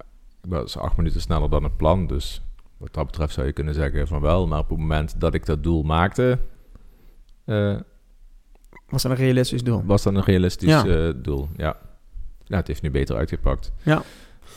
[0.44, 2.08] ik was acht minuten sneller dan het plan.
[2.08, 2.42] Dus
[2.78, 4.48] wat dat betreft zou je kunnen zeggen van wel.
[4.48, 6.40] Maar op het moment dat ik dat doel maakte,
[7.46, 7.76] eh,
[8.90, 9.84] Was dat een realistisch doel?
[9.86, 10.86] was dat een realistisch Ja.
[10.86, 11.50] eh, doel.
[11.58, 11.76] Ja.
[12.44, 13.72] ja, het heeft nu beter uitgepakt.
[13.84, 14.02] Ja.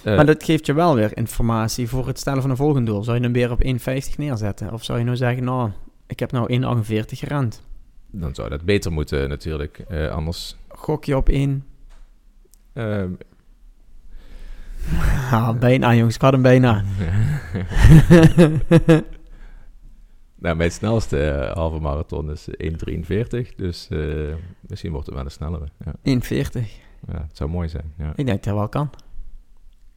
[0.04, 3.02] Eh, maar dat geeft je wel weer informatie voor het stellen van een volgend doel.
[3.04, 4.72] Zou je hem weer op 1,50 neerzetten?
[4.72, 5.70] Of zou je nou zeggen, nou,
[6.06, 7.62] ik heb nou 1,48 gerend.
[8.10, 9.80] dan zou dat beter moeten natuurlijk.
[10.12, 10.56] Anders...
[10.68, 11.64] Gok je op 1...
[12.72, 13.04] eh,
[15.30, 16.84] Ah, bijna jongens, ik had hem bijna.
[20.38, 23.54] nou, mijn snelste eh, halve marathon is 1,43.
[23.56, 25.68] Dus eh, misschien wordt het wel een snellere.
[25.84, 26.20] Ja.
[26.20, 26.68] 1,40.
[27.06, 27.92] ja, het zou mooi zijn.
[27.98, 28.12] Ja.
[28.16, 28.90] Ik denk dat dat wel kan.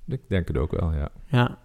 [0.07, 1.09] Ik denk het ook wel, ja.
[1.25, 1.57] Ja.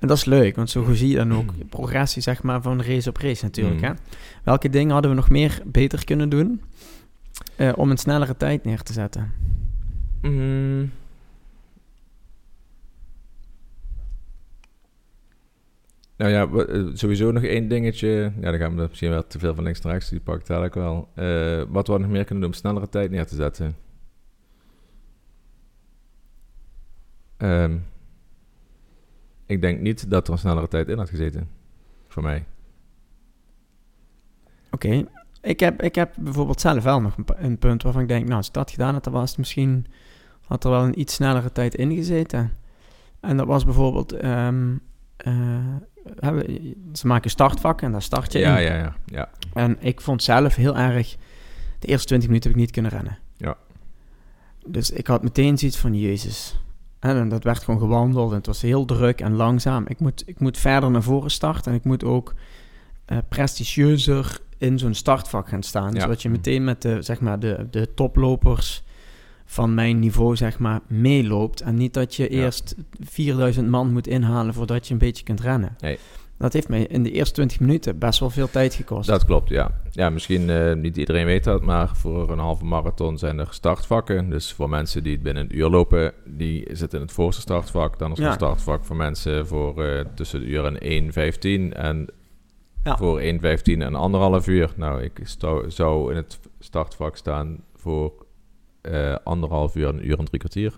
[0.00, 3.08] En dat is leuk, want zo zie je dan ook progressie zeg maar, van race
[3.08, 3.80] op race natuurlijk.
[3.80, 3.86] Mm.
[3.86, 3.92] Hè?
[4.42, 6.62] Welke dingen hadden we nog meer beter kunnen doen
[7.56, 9.32] eh, om een snellere tijd neer te zetten?
[10.22, 10.90] Mm.
[16.16, 18.32] Nou ja, eh, sowieso nog één dingetje.
[18.40, 20.08] Ja, dan gaan we misschien wel te veel van links rechts.
[20.08, 21.08] Die pak ik wel.
[21.14, 23.76] Eh, wat we nog meer kunnen doen om snellere tijd neer te zetten.
[27.36, 27.76] Ehm,
[29.46, 31.48] ik denk niet dat er een snellere tijd in had gezeten.
[32.08, 32.44] Voor mij.
[34.70, 35.04] Oké,
[35.40, 38.24] ik, heb, ik heb bijvoorbeeld zelf wel nog een, pu- een punt waarvan ik denk,
[38.24, 39.86] nou, als dat gedaan had, dan was misschien,
[40.46, 42.52] had er wel een iets snellere tijd ingezeten.
[43.20, 44.76] En dat was bijvoorbeeld, ehm,
[45.16, 45.76] eh,
[46.20, 48.64] hebben- ze maken startvakken en daar start je Ja, in.
[48.64, 48.94] ja, ja.
[49.06, 49.28] ja.
[49.54, 51.16] En ik vond zelf heel erg,
[51.78, 53.18] de eerste 20 minuten heb ik niet kunnen rennen.
[53.36, 53.56] Ja.
[54.66, 56.60] Dus ik had meteen zoiets van, jezus.
[56.98, 59.84] En dat werd gewoon gewandeld en het was heel druk en langzaam.
[59.88, 62.34] Ik moet, ik moet verder naar voren starten en ik moet ook
[63.04, 65.92] eh, prestigieuzer in zo'n startvak gaan staan.
[65.94, 66.00] Ja.
[66.00, 68.84] Zodat je meteen met de, zeg maar, de, de toplopers
[69.48, 71.60] van mijn niveau zeg maar, meeloopt.
[71.60, 72.28] En niet dat je Ja.
[72.44, 75.76] eerst 4000 man moet inhalen voordat je een beetje kunt rennen.
[75.80, 75.98] Nee.
[76.38, 79.08] Dat heeft mij in de eerste 20 minuten best wel veel tijd gekost.
[79.08, 79.80] Dat klopt, ja.
[79.90, 84.30] Ja, misschien eh, niet iedereen weet dat, maar voor een halve marathon zijn er startvakken.
[84.30, 87.98] Dus voor mensen die het binnen een uur lopen, die zitten in het voorste startvak.
[87.98, 88.28] Dan is er Ja.
[88.30, 92.06] een startvak voor mensen voor eh, tussen de uur en 1,15 en
[92.84, 92.96] Ja.
[92.96, 94.72] voor 1,15 en anderhalf uur.
[94.76, 95.20] Nou, ik
[95.68, 98.12] zou in het startvak staan voor
[98.86, 100.70] eh, anderhalf uur, een uur en drie kwartier.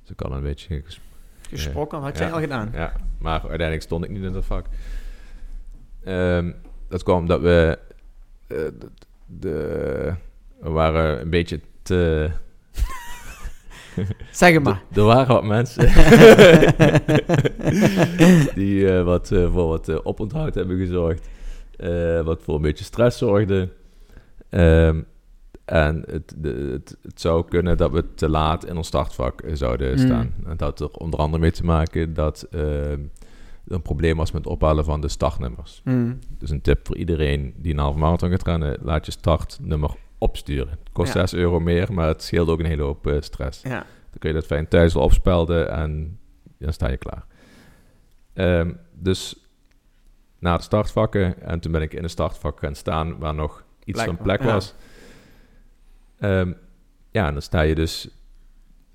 [0.00, 1.00] Dus ik kan een beetje ges-
[1.48, 2.24] Gesproken, had Ja.
[2.24, 2.70] jij al gedaan?
[2.72, 4.66] ja, maar uiteindelijk stond ik niet in dat vak.
[6.04, 6.52] Ehm,
[6.88, 7.78] dat kwam omdat we...
[8.46, 8.88] eh, de,
[9.26, 10.14] de-
[10.60, 12.30] we waren een beetje te...
[14.30, 14.82] Zeg het maar.
[14.94, 15.82] Er waren wat mensen
[18.54, 21.28] die eh, wat, voor wat eh, oponthoud hebben gezorgd.
[22.24, 23.72] wat voor een beetje stress zorgden.
[24.48, 25.00] Ehm,
[25.70, 29.98] en het, het, het zou kunnen dat we te laat in ons startvak zouden Mm.
[29.98, 30.34] staan.
[30.44, 32.98] En dat had er onder andere mee te maken dat er
[33.66, 35.80] een probleem was met het ophalen van de startnummers.
[35.84, 36.18] Hmm.
[36.38, 40.70] Dus een tip voor iedereen die een halve marathon gaat rennen, laat je startnummer opsturen.
[40.70, 41.26] Het kost Ja.
[41.26, 43.62] 6 euro meer, maar het scheelt ook een hele hoop eh, stress.
[43.62, 43.68] Ja.
[44.10, 46.18] Dan kun je dat fijn thuis wel opspelden en
[46.58, 47.24] dan sta je klaar.
[48.32, 49.36] Ehm, dus
[50.38, 54.02] na de startvakken, en toen ben ik in een startvak gaan staan waar nog iets
[54.02, 54.46] Plek van was, plek ja.
[56.20, 56.52] Ehm,
[57.10, 58.08] ja, en dan sta je dus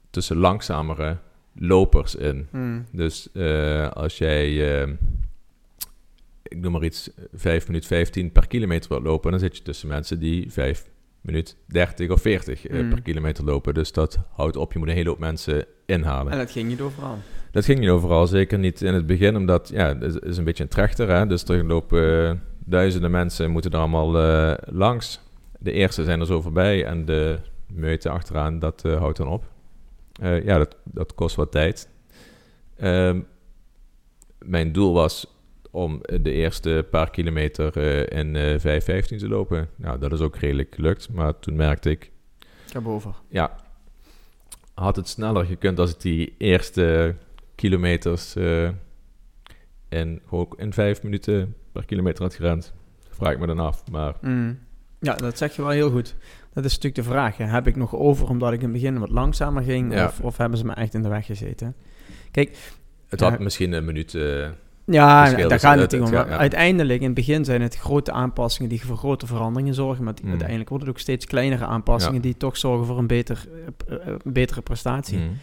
[0.09, 1.17] tussen langzamere
[1.55, 2.47] lopers in.
[2.51, 2.85] Hmm.
[2.91, 4.93] Dus eh, als jij, ehm,
[6.43, 9.87] ik noem maar iets, 5 minuut 15 per kilometer wilt lopen, dan zit je tussen
[9.87, 10.85] mensen die 5
[11.21, 12.89] minuut 30 of 40 eh, Mm.
[12.89, 13.73] per kilometer lopen.
[13.73, 16.31] Dus dat houdt op, je moet een hele hoop mensen inhalen.
[16.31, 17.17] En dat ging niet overal.
[17.51, 20.63] Dat ging niet overal, zeker niet in het begin, omdat ja, het is- een beetje
[20.63, 21.09] een trechter.
[21.09, 21.27] Hè?
[21.27, 22.35] Dus er lopen eh,
[22.65, 24.11] duizenden mensen, moeten er allemaal
[24.65, 25.19] langs.
[25.59, 27.39] De eerste zijn er zo voorbij en de
[27.73, 29.43] meute achteraan, dat eh, houdt dan op.
[30.21, 31.89] Eh, ja, dat, dat kost wat tijd.
[32.77, 33.21] Ehm,
[34.39, 35.27] mijn doel was
[35.71, 39.69] om de eerste paar kilometer eh, in eh 5.15 te lopen.
[39.75, 41.09] Nou, dat is ook redelijk gelukt.
[41.13, 42.11] Maar toen merkte ik,
[42.67, 43.15] Ik heb over.
[43.29, 43.55] ja,
[44.73, 47.15] had het sneller gekund als ik die eerste
[47.55, 48.35] kilometers
[49.89, 52.73] in, gewoon in vijf minuten per kilometer had gerend.
[53.09, 53.83] Vraag ik me dan af.
[53.91, 54.59] Maar Mm.
[54.99, 56.15] Ja, dat zeg je wel heel goed.
[56.53, 57.37] Dat is natuurlijk de vraag.
[57.37, 57.45] hè.
[57.45, 59.93] Heb ik nog over omdat ik in het begin wat langzamer ging?
[59.93, 60.05] Ja.
[60.05, 61.75] Of, of hebben ze me echt in de weg gezeten?
[62.31, 63.29] het Ja.
[63.29, 64.15] had misschien een minuut...
[64.15, 64.21] eh,
[64.85, 66.15] Ja, daar gaat het- het niet om.
[66.15, 66.37] het- ja.
[66.37, 70.03] Uiteindelijk, in het begin zijn het grote aanpassingen die voor grote veranderingen zorgen.
[70.03, 70.29] Maar Mm.
[70.29, 72.21] uiteindelijk worden het ook steeds kleinere aanpassingen Ja.
[72.21, 73.45] die toch zorgen voor een, beter,
[73.87, 75.17] eh, eh, een betere prestatie.
[75.17, 75.37] mm.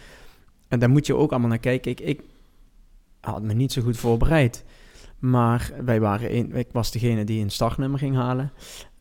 [0.68, 1.90] En daar moet je ook allemaal naar kijken.
[1.90, 2.20] Ik, ik
[3.20, 4.64] had me niet zo goed voorbereid.
[5.18, 8.52] Maar wij waren een, ik was degene die een startnummer ging halen.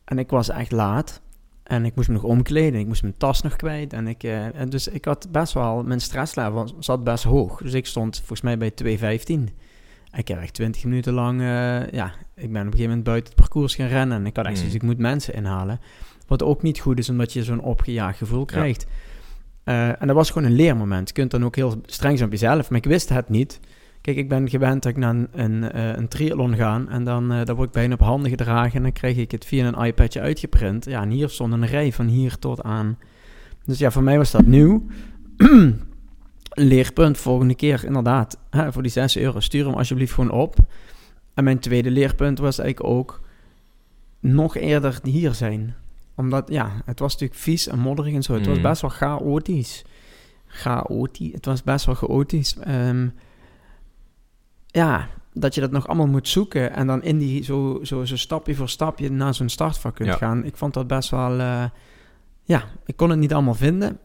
[0.06, 1.22] En ik was echt laat.
[1.64, 2.80] En ik moest me nog omkleden.
[2.80, 3.94] Ik moest mijn tas nog kwijt.
[3.94, 5.84] En ik, eh, en dus ik had best wel...
[5.84, 7.62] Mijn stresslevel zat best hoog.
[7.62, 9.54] Dus ik stond volgens mij bij 2.15.
[10.18, 11.40] Ik heb echt 20 minuten lang...
[11.42, 14.18] eh, ja, ik ben op een gegeven moment buiten het parcours gaan rennen.
[14.18, 14.60] En ik had echt Mm.
[14.60, 15.80] zoiets, ik moet mensen inhalen.
[16.28, 18.86] Wat ook niet goed is, omdat je zo'n opgejaagd gevoel krijgt.
[19.64, 21.08] Eh, en dat was gewoon een leermoment.
[21.08, 23.60] Je kunt dan ook heel streng zijn op jezelf, maar ik wist het niet.
[24.02, 27.28] Kijk, ik ben gewend dat ik naar een, een, eh, een triathlon ga en dan,
[27.46, 30.20] dan word ik bijna op handen gedragen en dan krijg ik het via een iPadje
[30.22, 30.86] uitgeprint.
[30.86, 32.98] Ja, en hier stond een rij van hier tot aan.
[33.66, 34.86] Dus ja, voor mij was dat nieuw.
[36.54, 38.38] Leerpunt volgende keer, inderdaad.
[38.50, 40.56] Hè, voor die 6 euro, stuur hem alsjeblieft gewoon op.
[41.34, 43.22] En mijn tweede leerpunt was eigenlijk ook
[44.20, 45.76] nog eerder hier zijn
[46.16, 48.34] omdat, ja, het was natuurlijk vies en modderig en zo.
[48.34, 48.68] Het was Mhm.
[48.68, 49.86] best wel chaotisch.
[50.48, 51.32] Chaotisch.
[51.34, 52.58] Het was best wel chaotisch.
[52.60, 53.08] Ehm,
[54.72, 58.16] ja, dat je dat nog allemaal moet zoeken en dan in die zo, zo, zo
[58.18, 60.16] stapje voor stapje naar zo'n startvak kunt Ja.
[60.16, 60.46] gaan.
[60.46, 61.64] Ik vond dat best wel, eh,
[62.44, 63.98] ja, ik kon het niet allemaal vinden.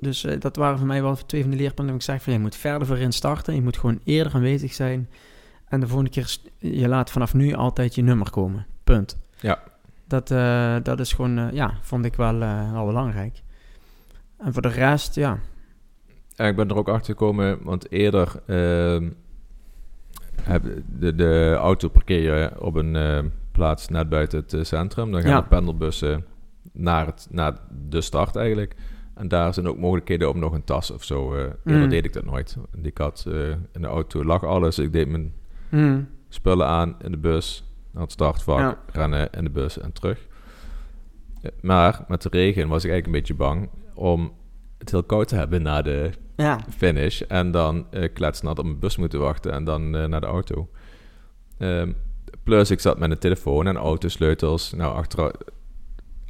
[0.00, 1.94] Dus eh, dat waren voor mij wel twee van de leerpunten.
[1.94, 3.54] Ik zeg van, je moet verder voorin starten.
[3.54, 5.08] Je moet gewoon eerder aanwezig zijn.
[5.68, 8.66] En de volgende keer, je laat vanaf nu altijd je nummer komen.
[8.84, 9.18] Punt.
[9.40, 9.62] Ja.
[10.06, 12.38] Dat, eh, dat is gewoon, ja, vond ik wel,
[12.72, 13.42] wel belangrijk.
[14.38, 15.38] En voor de rest, ja.
[16.36, 19.10] Ik ben er ook achter gekomen, want eerder ehm,
[20.98, 23.18] de, de auto parkeer je op een eh,
[23.52, 25.10] plaats net buiten het eh, centrum.
[25.12, 25.40] Dan gaan Ja.
[25.40, 26.24] de pendelbussen
[26.72, 27.56] naar, het, naar
[27.88, 28.74] de start eigenlijk.
[29.14, 31.34] En daar zijn ook mogelijkheden om nog een tas of zo.
[31.34, 31.88] eerder Mm.
[31.88, 32.56] deed ik dat nooit.
[32.82, 33.24] Ik had
[33.72, 34.78] in de auto lag alles.
[34.78, 35.32] Ik deed mijn
[35.68, 36.08] Hmm.
[36.28, 38.78] spullen aan in de bus, naar het startvak, Ja.
[38.92, 40.26] rennen in de bus en terug.
[41.60, 44.32] Maar met de regen was ik eigenlijk een beetje bang om
[44.80, 46.60] het heel koud te hebben na de Ja.
[46.76, 47.20] finish.
[47.20, 50.68] En dan eh kletsnat op mijn bus moeten wachten en dan eh, naar de auto.
[51.58, 51.92] Ehm,
[52.42, 54.72] plus ik zat met een telefoon en autosleutels.
[54.72, 55.30] Nou, achteraf,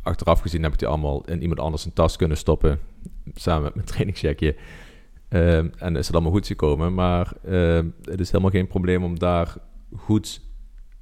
[0.02, 2.78] achteraf gezien heb ik die allemaal in iemand anders een tas kunnen stoppen.
[3.34, 4.56] Samen met mijn trainingscheckje.
[5.28, 6.94] Ehm, en is het allemaal goed gekomen.
[6.94, 9.54] Maar ehm, het is helemaal geen probleem om daar
[9.96, 10.40] goed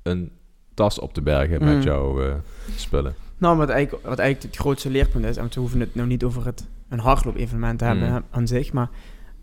[0.02, 0.32] een
[0.74, 1.74] tas op te bergen Mm.
[1.74, 2.34] met jouw eh,
[2.76, 3.14] spullen.
[3.38, 6.24] Nou, wat eigenlijk, wat eigenlijk het grootste leerpunt is, en we hoeven het nou niet
[6.24, 8.22] over het, een hardloop-evenement te hebben Mm.
[8.30, 8.88] aan zich, maar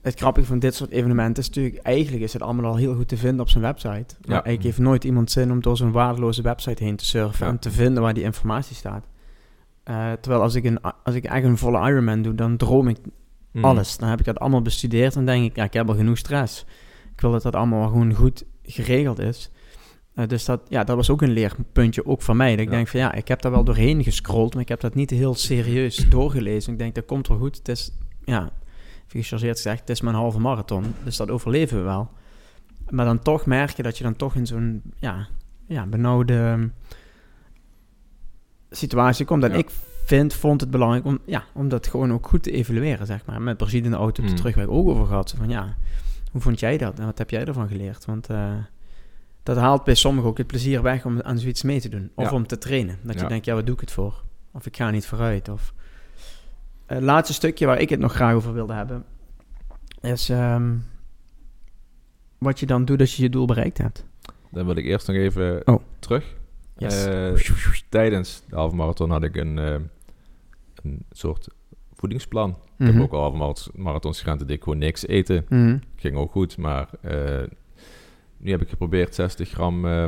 [0.01, 3.07] het grappige van dit soort evenementen is natuurlijk, eigenlijk is het allemaal al heel goed
[3.07, 3.89] te vinden op zijn website.
[3.89, 4.31] Maar Ja.
[4.31, 7.51] eigenlijk heeft nooit iemand zin om door zo'n waardeloze website heen te surfen Ja.
[7.51, 9.05] en te vinden waar die informatie staat.
[9.83, 12.97] Eh, terwijl als ik, een, als ik echt een volle Ironman doe, dan droom ik
[13.51, 13.63] Mm.
[13.65, 13.97] alles.
[13.97, 16.65] Dan heb ik dat allemaal bestudeerd en denk ik, ja, ik heb al genoeg stress.
[17.15, 19.51] Ik wil dat dat allemaal gewoon goed geregeld is.
[20.15, 22.51] Eh, dus dat, ja, dat was ook een leerpuntje, ook van mij.
[22.51, 22.71] Dat ik Ja.
[22.75, 25.35] denk van ja, ik heb daar wel doorheen gescrolld, maar ik heb dat niet heel
[25.35, 26.71] serieus doorgelezen.
[26.73, 27.57] Ik denk, dat komt wel goed.
[27.57, 27.91] Het is,
[28.23, 28.49] ja,
[29.07, 32.09] gechargeerd gezegd, het is een halve marathon, dus dat overleven we wel.
[32.89, 35.27] Maar dan toch merk je dat je dan toch in zo'n, ja,
[35.67, 36.67] ja benauwde ehm,
[38.69, 39.43] situatie komt.
[39.43, 39.57] En Ja.
[39.57, 39.69] ik
[40.05, 43.41] vind, vond het belangrijk om, ja, om dat gewoon ook goed te evalueren, zeg maar.
[43.41, 44.37] Met Brigitte in de auto op de Mm.
[44.39, 45.33] terugweg ook over gehad.
[45.37, 45.75] Van ja,
[46.31, 48.05] hoe vond jij dat en wat heb jij ervan geleerd?
[48.05, 48.53] Want eh,
[49.45, 52.11] dat haalt bij sommigen ook het plezier weg om aan zoiets mee te doen.
[52.15, 52.35] Of Ja.
[52.35, 52.97] om te trainen.
[53.03, 54.23] Dat je denkt, ja, wat doe ik het voor?
[54.51, 55.49] Of ik ga niet vooruit.
[55.49, 55.73] Of...
[56.85, 59.05] Het laatste stukje waar ik het nog graag over wilde hebben,
[60.01, 60.73] is ehm,
[62.37, 64.05] wat je dan doet als je je doel bereikt hebt.
[64.51, 65.81] Dan wil ik eerst nog even Oh.
[65.99, 66.35] terug.
[66.77, 67.05] Yes.
[67.05, 67.33] Eh,
[67.89, 69.75] tijdens de halve marathon had ik een, eh,
[70.83, 71.47] een soort
[71.93, 72.49] voedingsplan.
[72.49, 72.91] Ik Mhm.
[72.93, 75.45] heb ook al halve marath- marathons toen deed ik gewoon niks eten.
[75.49, 75.77] Mhm.
[75.95, 77.43] Ging ook goed, maar eh,
[78.45, 80.05] nu heb ik geprobeerd 60 gram eh,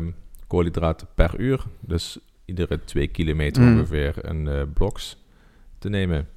[0.47, 1.65] koolhydraten per uur.
[1.80, 3.73] Dus iedere twee kilometer Mm.
[3.78, 5.17] ongeveer een eh bloks
[5.80, 6.28] te nemen.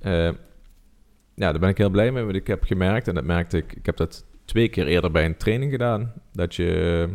[0.00, 0.30] Eh,
[1.34, 3.72] ja, daar ben ik heel blij mee, want ik heb gemerkt, en dat merkte ik,
[3.72, 7.14] ik heb dat twee keer eerder bij een training gedaan, dat je eh,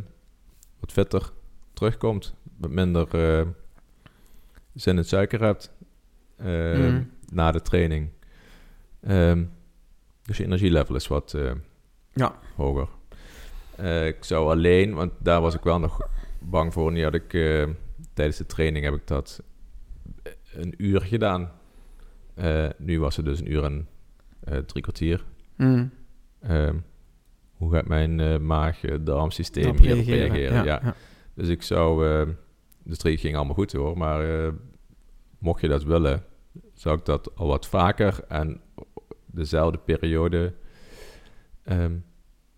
[0.79, 1.29] wat fitter
[1.73, 3.07] terugkomt, wat minder
[3.41, 3.47] eh,
[4.73, 5.71] zin in suiker hebt
[6.37, 7.09] Mm.
[7.31, 8.09] na de training.
[9.01, 9.43] Ehm,
[10.23, 11.35] dus je energielevel is wat
[12.13, 12.35] Ja.
[12.55, 12.87] hoger.
[13.83, 16.07] Eh, ik zou alleen, want daar was ik wel nog
[16.39, 16.91] bang voor.
[16.91, 17.67] Nu had ik eh,
[18.13, 19.43] tijdens de training heb ik dat
[20.53, 21.51] een uur gedaan.
[22.35, 23.87] Eh, nu was het dus een uur en
[24.39, 25.23] eh, drie kwartier.
[25.57, 25.91] Mm.
[26.41, 26.75] Ehm,
[27.53, 30.53] hoe gaat mijn eh, maag-darmsysteem hierop reageren?
[30.53, 30.95] Ja, ja.
[31.33, 32.07] Dus ik zou...
[32.07, 32.27] eh,
[32.83, 34.51] de training ging allemaal goed hoor, maar eh,
[35.37, 36.23] mocht je dat willen,
[36.73, 38.61] zou ik dat al wat vaker en
[39.25, 40.53] dezelfde periode
[41.63, 41.95] ehm,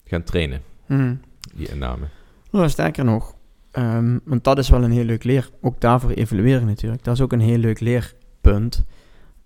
[0.03, 1.19] gaan trainen, Mm.
[1.55, 2.05] die inname.
[2.51, 3.35] Nou, sterker nog,
[3.71, 5.49] ehm, want dat is wel een heel leuk leer.
[5.61, 7.03] Ook daarvoor evalueren natuurlijk.
[7.03, 8.85] Dat is ook een heel leuk leerpunt.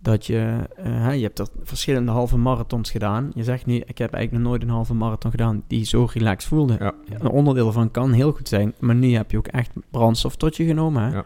[0.01, 3.31] Dat je, eh, je hebt er verschillende halve marathons gedaan.
[3.35, 6.49] Je zegt nu, ik heb eigenlijk nog nooit een halve marathon gedaan die zo relaxed
[6.49, 6.75] voelde.
[6.79, 6.93] Ja.
[7.09, 10.57] Een onderdeel van kan heel goed zijn, maar nu heb je ook echt brandstof tot
[10.57, 11.03] je genomen.
[11.03, 11.15] Hè?
[11.15, 11.25] Ja.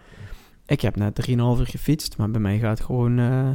[0.65, 3.49] Ik heb net 3,5 uur gefietst, maar bij mij gaat gewoon eh,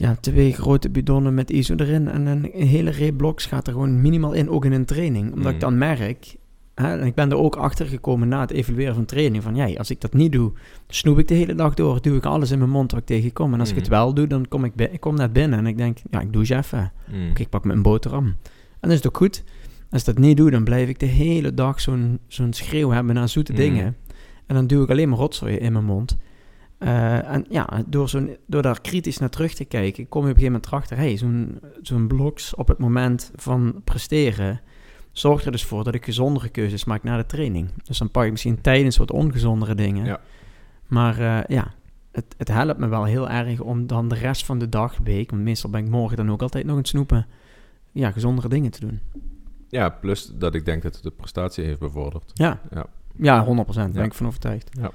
[0.00, 4.00] ja, twee grote bidonnen met ISO erin en een hele reep bloks gaat er gewoon
[4.00, 5.24] minimaal in, ook in een training.
[5.32, 5.60] Omdat ik Mhm.
[5.60, 6.36] dan merk,
[6.74, 9.76] hè, en ik ben er ook achter gekomen na het evalueren van training, van ja,
[9.78, 10.52] als ik dat niet doe,
[10.88, 13.52] snoep ik de hele dag door, doe ik alles in mijn mond wat ik tegenkom.
[13.54, 13.94] En als ik het Mhm.
[13.94, 16.56] wel doe, dan kom ik, ik kom net binnen en ik denk, ja, ik douche
[16.56, 16.92] even.
[17.12, 17.30] Mm.
[17.30, 18.24] Oké, ik pak mijn boterham.
[18.26, 18.34] En
[18.80, 19.44] dan is het ook goed.
[19.90, 23.14] Als ik dat niet doe, dan blijf ik de hele dag zo'n zo'n schreeuw hebben
[23.14, 23.96] naar zoete dingen.
[24.46, 26.16] En dan duw ik alleen maar rotzooi in mijn mond.
[26.80, 30.36] Eh, en ja, door, zo'n, door daar kritisch naar terug te kijken, kom je op
[30.36, 30.96] een gegeven moment erachter...
[30.96, 34.60] hey, zo'n, zo'n bloks op het moment van presteren...
[35.12, 37.68] zorgt er dus voor dat ik gezondere keuzes maak na de training.
[37.84, 40.04] Dus dan pak ik misschien tijdens wat ongezondere dingen.
[40.04, 40.20] Ja.
[40.86, 41.74] Maar eh, ja,
[42.12, 45.30] het, het helpt me wel heel erg om dan de rest van de dag, week...
[45.30, 47.26] want meestal ben ik morgen dan ook altijd nog aan het snoepen...
[47.92, 49.00] ja, gezondere dingen te doen.
[49.68, 52.30] Ja, plus dat ik denk dat het de prestatie heeft bevorderd.
[52.34, 52.86] Ja, Ja.
[53.16, 53.48] ja 100%.
[53.74, 54.68] Daar ben ik van overtuigd.
[54.80, 54.90] Ja.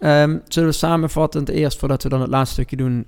[0.00, 3.06] Ehm, zullen we samenvattend eerst, voordat we dan het laatste stukje doen,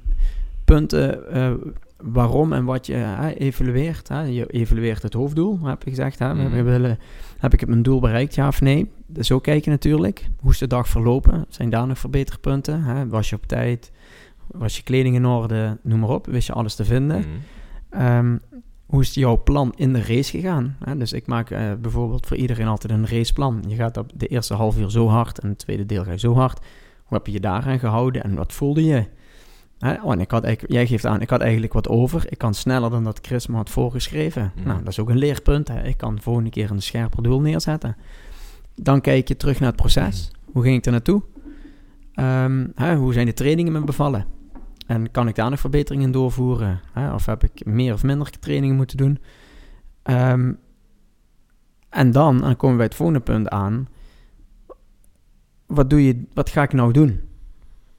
[0.64, 1.50] punten eh,
[1.96, 4.08] waarom en wat je hè, evalueert.
[4.08, 4.20] Hè?
[4.22, 6.18] Je evalueert het hoofddoel, heb je gezegd.
[6.18, 6.34] Hè?
[6.34, 6.64] We- we Mhm.
[6.64, 6.98] willen,
[7.38, 8.90] heb ik het mijn doel bereikt, ja of nee?
[9.06, 10.26] Dus zo kijken natuurlijk.
[10.40, 11.44] Hoe is de dag verlopen?
[11.48, 12.82] Zijn daar nog verbeterpunten?
[12.82, 13.08] Hè?
[13.08, 13.92] Was je op tijd?
[14.46, 15.78] Was je kleding in orde?
[15.82, 16.26] Noem maar op.
[16.26, 17.16] Wist je alles te vinden?
[17.18, 17.24] Mm.
[18.00, 18.36] Ehm,
[18.92, 20.76] hoe is jouw plan in de race gegaan?
[20.96, 23.64] Dus ik maak eh, bijvoorbeeld voor iedereen altijd een raceplan.
[23.68, 26.18] Je gaat op de eerste half uur zo hard en het tweede deel ga je
[26.18, 26.58] zo hard.
[27.04, 29.04] Hoe heb je je daaraan gehouden en wat voelde je?
[29.78, 32.24] Hè, oh, en ik had eigenlijk, jij geeft aan, ik had eigenlijk wat over.
[32.28, 34.52] Ik kan sneller dan dat Chris me had voorgeschreven.
[34.64, 35.68] Nou, dat is ook een leerpunt.
[35.68, 35.82] Hè.
[35.82, 37.96] Ik kan de volgende keer een scherper doel neerzetten.
[38.74, 40.30] Dan kijk je terug naar het proces.
[40.52, 41.22] Hoe ging ik er naartoe?
[42.14, 44.26] Ehm, hè, hoe zijn de trainingen me bevallen?
[44.92, 46.80] En kan ik daar nog verbeteringen in doorvoeren?
[46.92, 47.12] Hè?
[47.14, 49.18] Of heb ik meer of minder trainingen moeten doen?
[50.02, 50.52] Ehm,
[51.88, 53.88] en dan, dan komen we bij het volgende punt aan.
[55.66, 57.20] Wat, doe je, wat ga ik nou doen?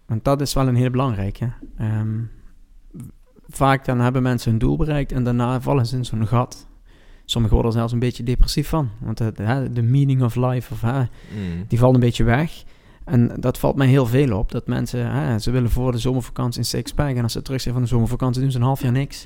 [0.05, 1.51] Want dat is wel een heel belangrijke.
[1.77, 2.19] Ehm,
[3.47, 6.67] vaak dan hebben mensen hun doel bereikt en daarna vallen ze in zo'n gat.
[7.25, 8.89] Sommigen worden er zelfs een beetje depressief van.
[8.99, 11.07] Want de, de, de meaning of life, of, hè, Mm.
[11.67, 12.63] die valt een beetje weg.
[13.05, 14.51] En dat valt mij heel veel op.
[14.51, 17.15] Dat mensen, hè, ze willen voor de zomervakantie een sixpack.
[17.15, 19.21] En als ze terug zijn van de zomervakantie, doen ze een half jaar niks.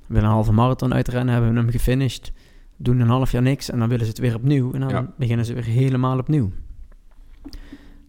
[0.00, 2.32] Ze willen een halve marathon uitrennen, hebben hem gefinished.
[2.76, 4.72] Doen een half jaar niks en dan willen ze het weer opnieuw.
[4.72, 5.12] En dan Ja.
[5.18, 6.50] beginnen ze weer helemaal opnieuw.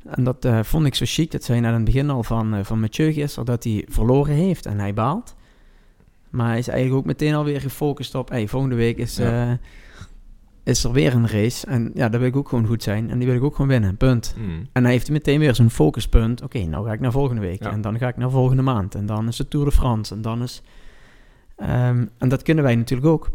[0.05, 1.31] En dat eh, vond ik zo chic.
[1.31, 4.35] Dat zei je aan het begin al van, eh, van Mathieu gisteren, dat hij verloren
[4.35, 5.35] heeft en hij baalt.
[6.29, 9.49] Maar hij is eigenlijk ook meteen alweer gefocust op, hey, volgende week is, Ja.
[9.51, 9.57] eh,
[10.63, 11.67] is er weer een race.
[11.67, 13.10] En ja, daar wil ik ook gewoon goed zijn.
[13.10, 14.36] En die wil ik ook gewoon winnen, punt.
[14.38, 14.67] Mm.
[14.71, 16.41] En hij heeft meteen weer zo'n focuspunt.
[16.41, 17.63] Oké, nou ga ik naar volgende week.
[17.63, 17.71] Ja.
[17.71, 18.95] En dan ga ik naar volgende maand.
[18.95, 20.13] En dan is de Tour de France.
[20.13, 20.62] En dan is...
[21.56, 23.30] Ehm, en dat kunnen wij natuurlijk ook.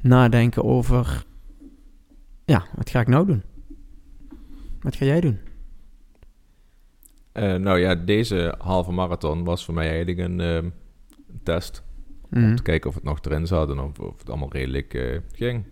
[0.00, 1.24] Nadenken over...
[2.44, 3.42] Ja, wat ga ik nou doen?
[4.80, 5.38] Wat ga jij doen?
[7.32, 10.68] Eh, nou ja, deze halve marathon was voor mij eigenlijk een ehm,
[11.42, 11.84] test.
[12.32, 15.18] Om te kijken of het nog erin zat en of, of het allemaal redelijk eh,
[15.32, 15.64] ging.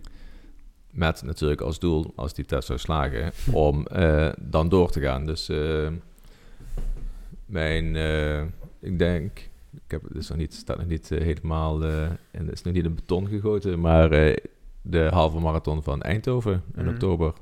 [0.95, 5.25] Met natuurlijk als doel, als die test zou slagen, om eh, dan door te gaan.
[5.25, 5.87] Dus eh,
[7.45, 8.41] mijn, eh,
[8.79, 9.37] ik denk,
[9.73, 12.85] ik heb het is nog niet, staat nog niet helemaal, en het is nog niet
[12.85, 14.09] in beton gegoten, maar
[14.81, 16.89] de halve marathon van Eindhoven in Mhm.
[16.93, 17.33] oktober.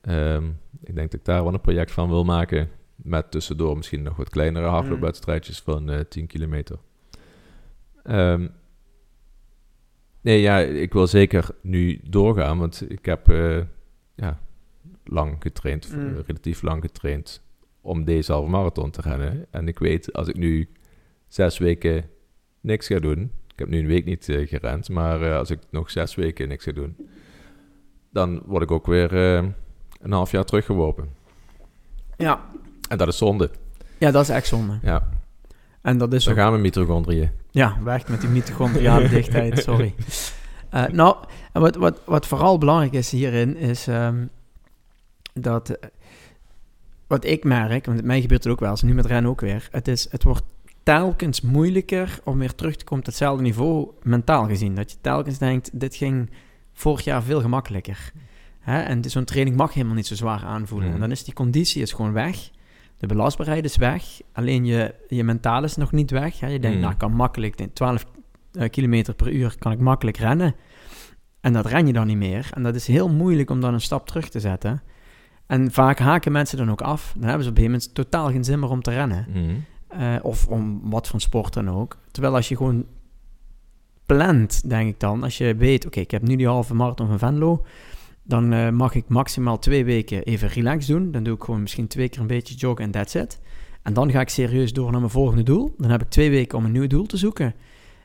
[0.00, 0.44] Ehm,
[0.82, 2.68] ik denk dat ik daar wel een project van wil maken.
[2.96, 6.76] Met tussendoor misschien nog wat kleinere hardloopwedstrijdjes van eh 10 kilometer.
[8.02, 8.48] Ehm,
[10.20, 13.58] nee, ja, ik wil zeker nu doorgaan, want ik heb eh,
[14.14, 14.38] ja,
[15.04, 16.14] lang getraind, Mm.
[16.26, 17.42] relatief lang getraind
[17.80, 19.46] om deze halve marathon te rennen.
[19.50, 20.68] En ik weet, als ik nu
[21.28, 22.04] zes weken
[22.60, 23.20] niks ga doen,
[23.52, 26.48] ik heb nu een week niet eh, gerend, maar eh, als ik nog zes weken
[26.48, 26.96] niks ga doen,
[28.10, 29.12] dan word ik ook weer
[30.00, 31.08] een half jaar teruggeworpen.
[32.16, 32.44] Ja.
[32.88, 33.50] En dat is zonde.
[33.98, 34.78] ja, dat is echt zonde.
[34.82, 35.08] Ja,
[35.82, 36.36] En dat is zo ook...
[36.36, 37.30] gaan we mitochondriën.
[37.50, 39.94] Ja, weg met die mitochondriale dichtheid, sorry.
[40.70, 41.16] Eh, nou,
[41.52, 44.26] wat, wat, wat vooral belangrijk is hierin, is ehm,
[45.32, 45.68] dat...
[45.70, 45.88] eh,
[47.06, 49.68] wat ik merk, want mij gebeurt het ook wel eens, nu met rennen ook weer.
[49.70, 50.44] Het, is, het wordt
[50.82, 54.74] telkens moeilijker om weer terug te komen op hetzelfde niveau, mentaal gezien.
[54.74, 56.30] Dat je telkens denkt, dit ging
[56.72, 58.12] vorig jaar veel gemakkelijker.
[58.60, 58.80] Hè?
[58.80, 60.86] En zo'n training mag helemaal niet zo zwaar aanvoelen.
[60.86, 60.94] Mhm.
[60.94, 62.50] En dan is die conditie is gewoon weg.
[63.00, 64.20] De belastbaarheid is weg.
[64.32, 66.40] Alleen je, je mentaal is nog niet weg.
[66.40, 66.46] Hè?
[66.46, 66.80] Je denkt, Mhm.
[66.80, 68.04] nou, ik kan makkelijk, 12
[68.52, 70.54] eh, kilometer per uur kan ik makkelijk rennen.
[71.40, 72.50] En dat ren je dan niet meer.
[72.54, 74.82] En dat is heel moeilijk om dan een stap terug te zetten.
[75.46, 77.12] En vaak haken mensen dan ook af.
[77.18, 79.26] Dan hebben ze op een gegeven moment totaal geen zin meer om te rennen.
[79.28, 79.54] Mhm.
[79.88, 81.98] Eh, of om wat voor sport dan ook.
[82.10, 82.84] Terwijl als je gewoon
[84.06, 87.18] plant, denk ik dan, als je weet, oké, ik heb nu die halve marathon van
[87.18, 87.64] Venlo,
[88.22, 91.10] dan eh, mag ik maximaal twee weken even relax doen.
[91.10, 93.40] Dan doe ik gewoon misschien twee keer een beetje joggen en that's it.
[93.82, 95.74] En dan ga ik serieus door naar mijn volgende doel.
[95.78, 97.54] Dan heb ik twee weken om een nieuw doel te zoeken.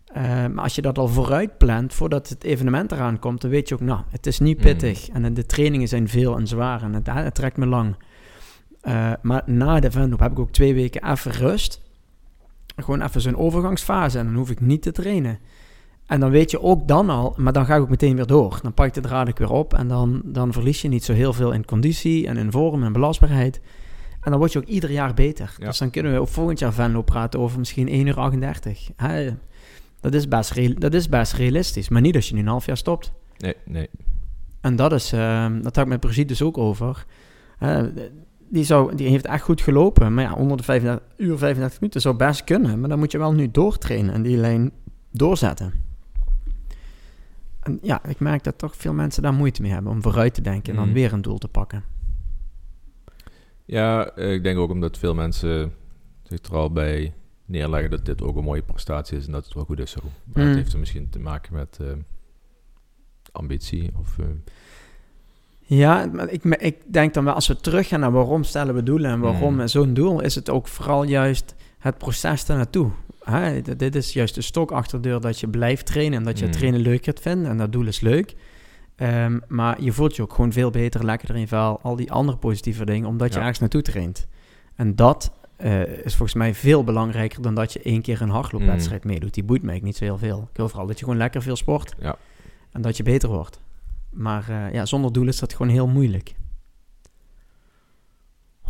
[0.06, 3.70] Eh, maar als je dat al vooruit plant, voordat het evenement eraan komt, dan weet
[3.70, 4.64] je ook, nou, het is niet Mm.
[4.64, 5.10] pittig.
[5.10, 7.96] En de trainingen zijn veel en zwaar en het, het trekt me lang.
[8.82, 11.82] Eh, maar na de Venlo heb ik ook twee weken even rust.
[12.76, 15.40] Gewoon even zo'n overgangsfase en dan hoef ik niet te trainen.
[16.06, 18.60] En dan weet je ook dan al, maar dan ga ik ook meteen weer door.
[18.62, 21.14] Dan pak ik de draad ik weer op en dan, dan verlies je niet zo
[21.14, 23.62] heel veel in conditie en in vorm en belastbaarheid.
[24.22, 25.56] En dan word je ook ieder jaar beter.
[25.58, 25.66] Ja.
[25.66, 28.90] Dus dan kunnen we ook volgend jaar Venlo praten over misschien 1 uur 38.
[28.96, 29.30] Hè,
[30.00, 32.78] dat, is best dat is best realistisch, maar niet als je nu een half jaar
[32.78, 33.12] stopt.
[33.38, 33.90] Nee, nee.
[34.62, 37.06] En dat is, ehm, dat had ik met Brigitte dus ook over.
[37.60, 37.84] Eh,
[38.50, 40.14] die, zou, die heeft echt goed gelopen.
[40.14, 42.80] Maar ja, onder de 35, uur 35 minuten zou best kunnen.
[42.80, 44.72] Maar dan moet je wel nu doortrainen en die lijn
[45.12, 45.85] doorzetten.
[47.66, 50.42] En ja, ik merk dat toch veel mensen daar moeite mee hebben om vooruit te
[50.42, 50.94] denken en dan Mhm.
[50.94, 51.84] weer een doel te pakken.
[53.66, 55.74] Ja, eh, ik denk ook omdat veel mensen
[56.24, 57.14] zich er al bij
[57.46, 60.00] neerleggen dat dit ook een mooie prestatie is en dat het wel goed is zo.
[60.24, 60.50] Maar Mm.
[60.50, 61.88] het heeft er misschien te maken met eh,
[63.32, 64.18] ambitie of...
[64.20, 64.26] eh,
[65.68, 69.12] Ja, maar ik, ik denk dan wel, als we teruggaan naar waarom stellen we doelen
[69.12, 69.68] en waarom Mhm.
[69.68, 72.92] zo'n doel, is het ook vooral juist het proces ernaartoe.
[73.26, 76.38] Hè, dit is juist de stok achter de deur dat je blijft trainen en dat
[76.38, 76.60] je het Mhm.
[76.64, 78.36] trainen leuk gaat vinden en dat doel is leuk.
[78.96, 82.38] Ehm, maar je voelt je ook gewoon veel beter, lekkerder in vel, al die andere
[82.38, 83.40] positieve dingen, omdat je Ja.
[83.40, 84.28] ergens naartoe traint.
[84.76, 89.04] En dat eh, is volgens mij veel belangrijker dan dat je één keer een hardloopwedstrijd
[89.04, 89.34] meedoet.
[89.34, 90.48] Die boeit mij niet zo heel veel.
[90.52, 92.16] Ik wil vooral dat je gewoon lekker veel sport Ja.
[92.72, 93.62] en dat je beter wordt.
[94.12, 96.36] Maar eh, ja, zonder doel is dat gewoon heel moeilijk.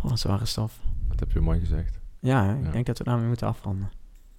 [0.04, 0.78] Oh, zware stof.
[1.08, 1.98] dat heb je mooi gezegd.
[2.20, 2.70] Ja, ik Ja.
[2.70, 3.90] denk dat we daarmee moeten afronden.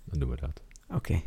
[0.10, 0.62] Dan doen we dat.
[0.93, 1.22] Oké.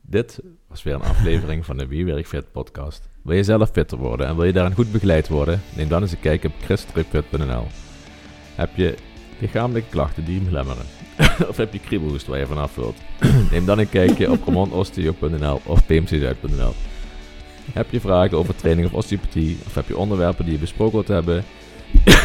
[0.00, 3.08] Dit was weer een aflevering van de Wie Werk Fit podcast.
[3.22, 5.60] Wil je zelf fitter worden en wil je daarin goed begeleid worden?
[5.76, 7.66] Neem dan eens een kijk op christripfit.nl.
[8.54, 8.94] Heb je
[9.40, 10.84] lichamelijke klachten die je belemmeren?
[11.50, 12.96] of heb je kriebelhoest waar je vanaf wilt?
[13.50, 16.72] Neem dan een kijkje op ramondosteo.nl of pmczuid.nl.
[17.72, 19.58] Heb je vragen over training of osteopathie?
[19.66, 21.44] Of heb je onderwerpen die je besproken wilt hebben?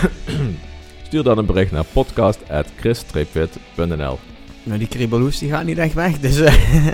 [1.07, 4.19] Stuur dan een bericht naar podcast.chris-fit.nl
[4.67, 6.39] Nou, die kribbelhoes die gaat niet echt weg, dus...
[6.39, 6.53] eh,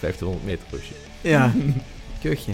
[0.00, 0.92] 1500 meter pusje.
[1.20, 1.52] ja,
[2.22, 2.52] kuchje.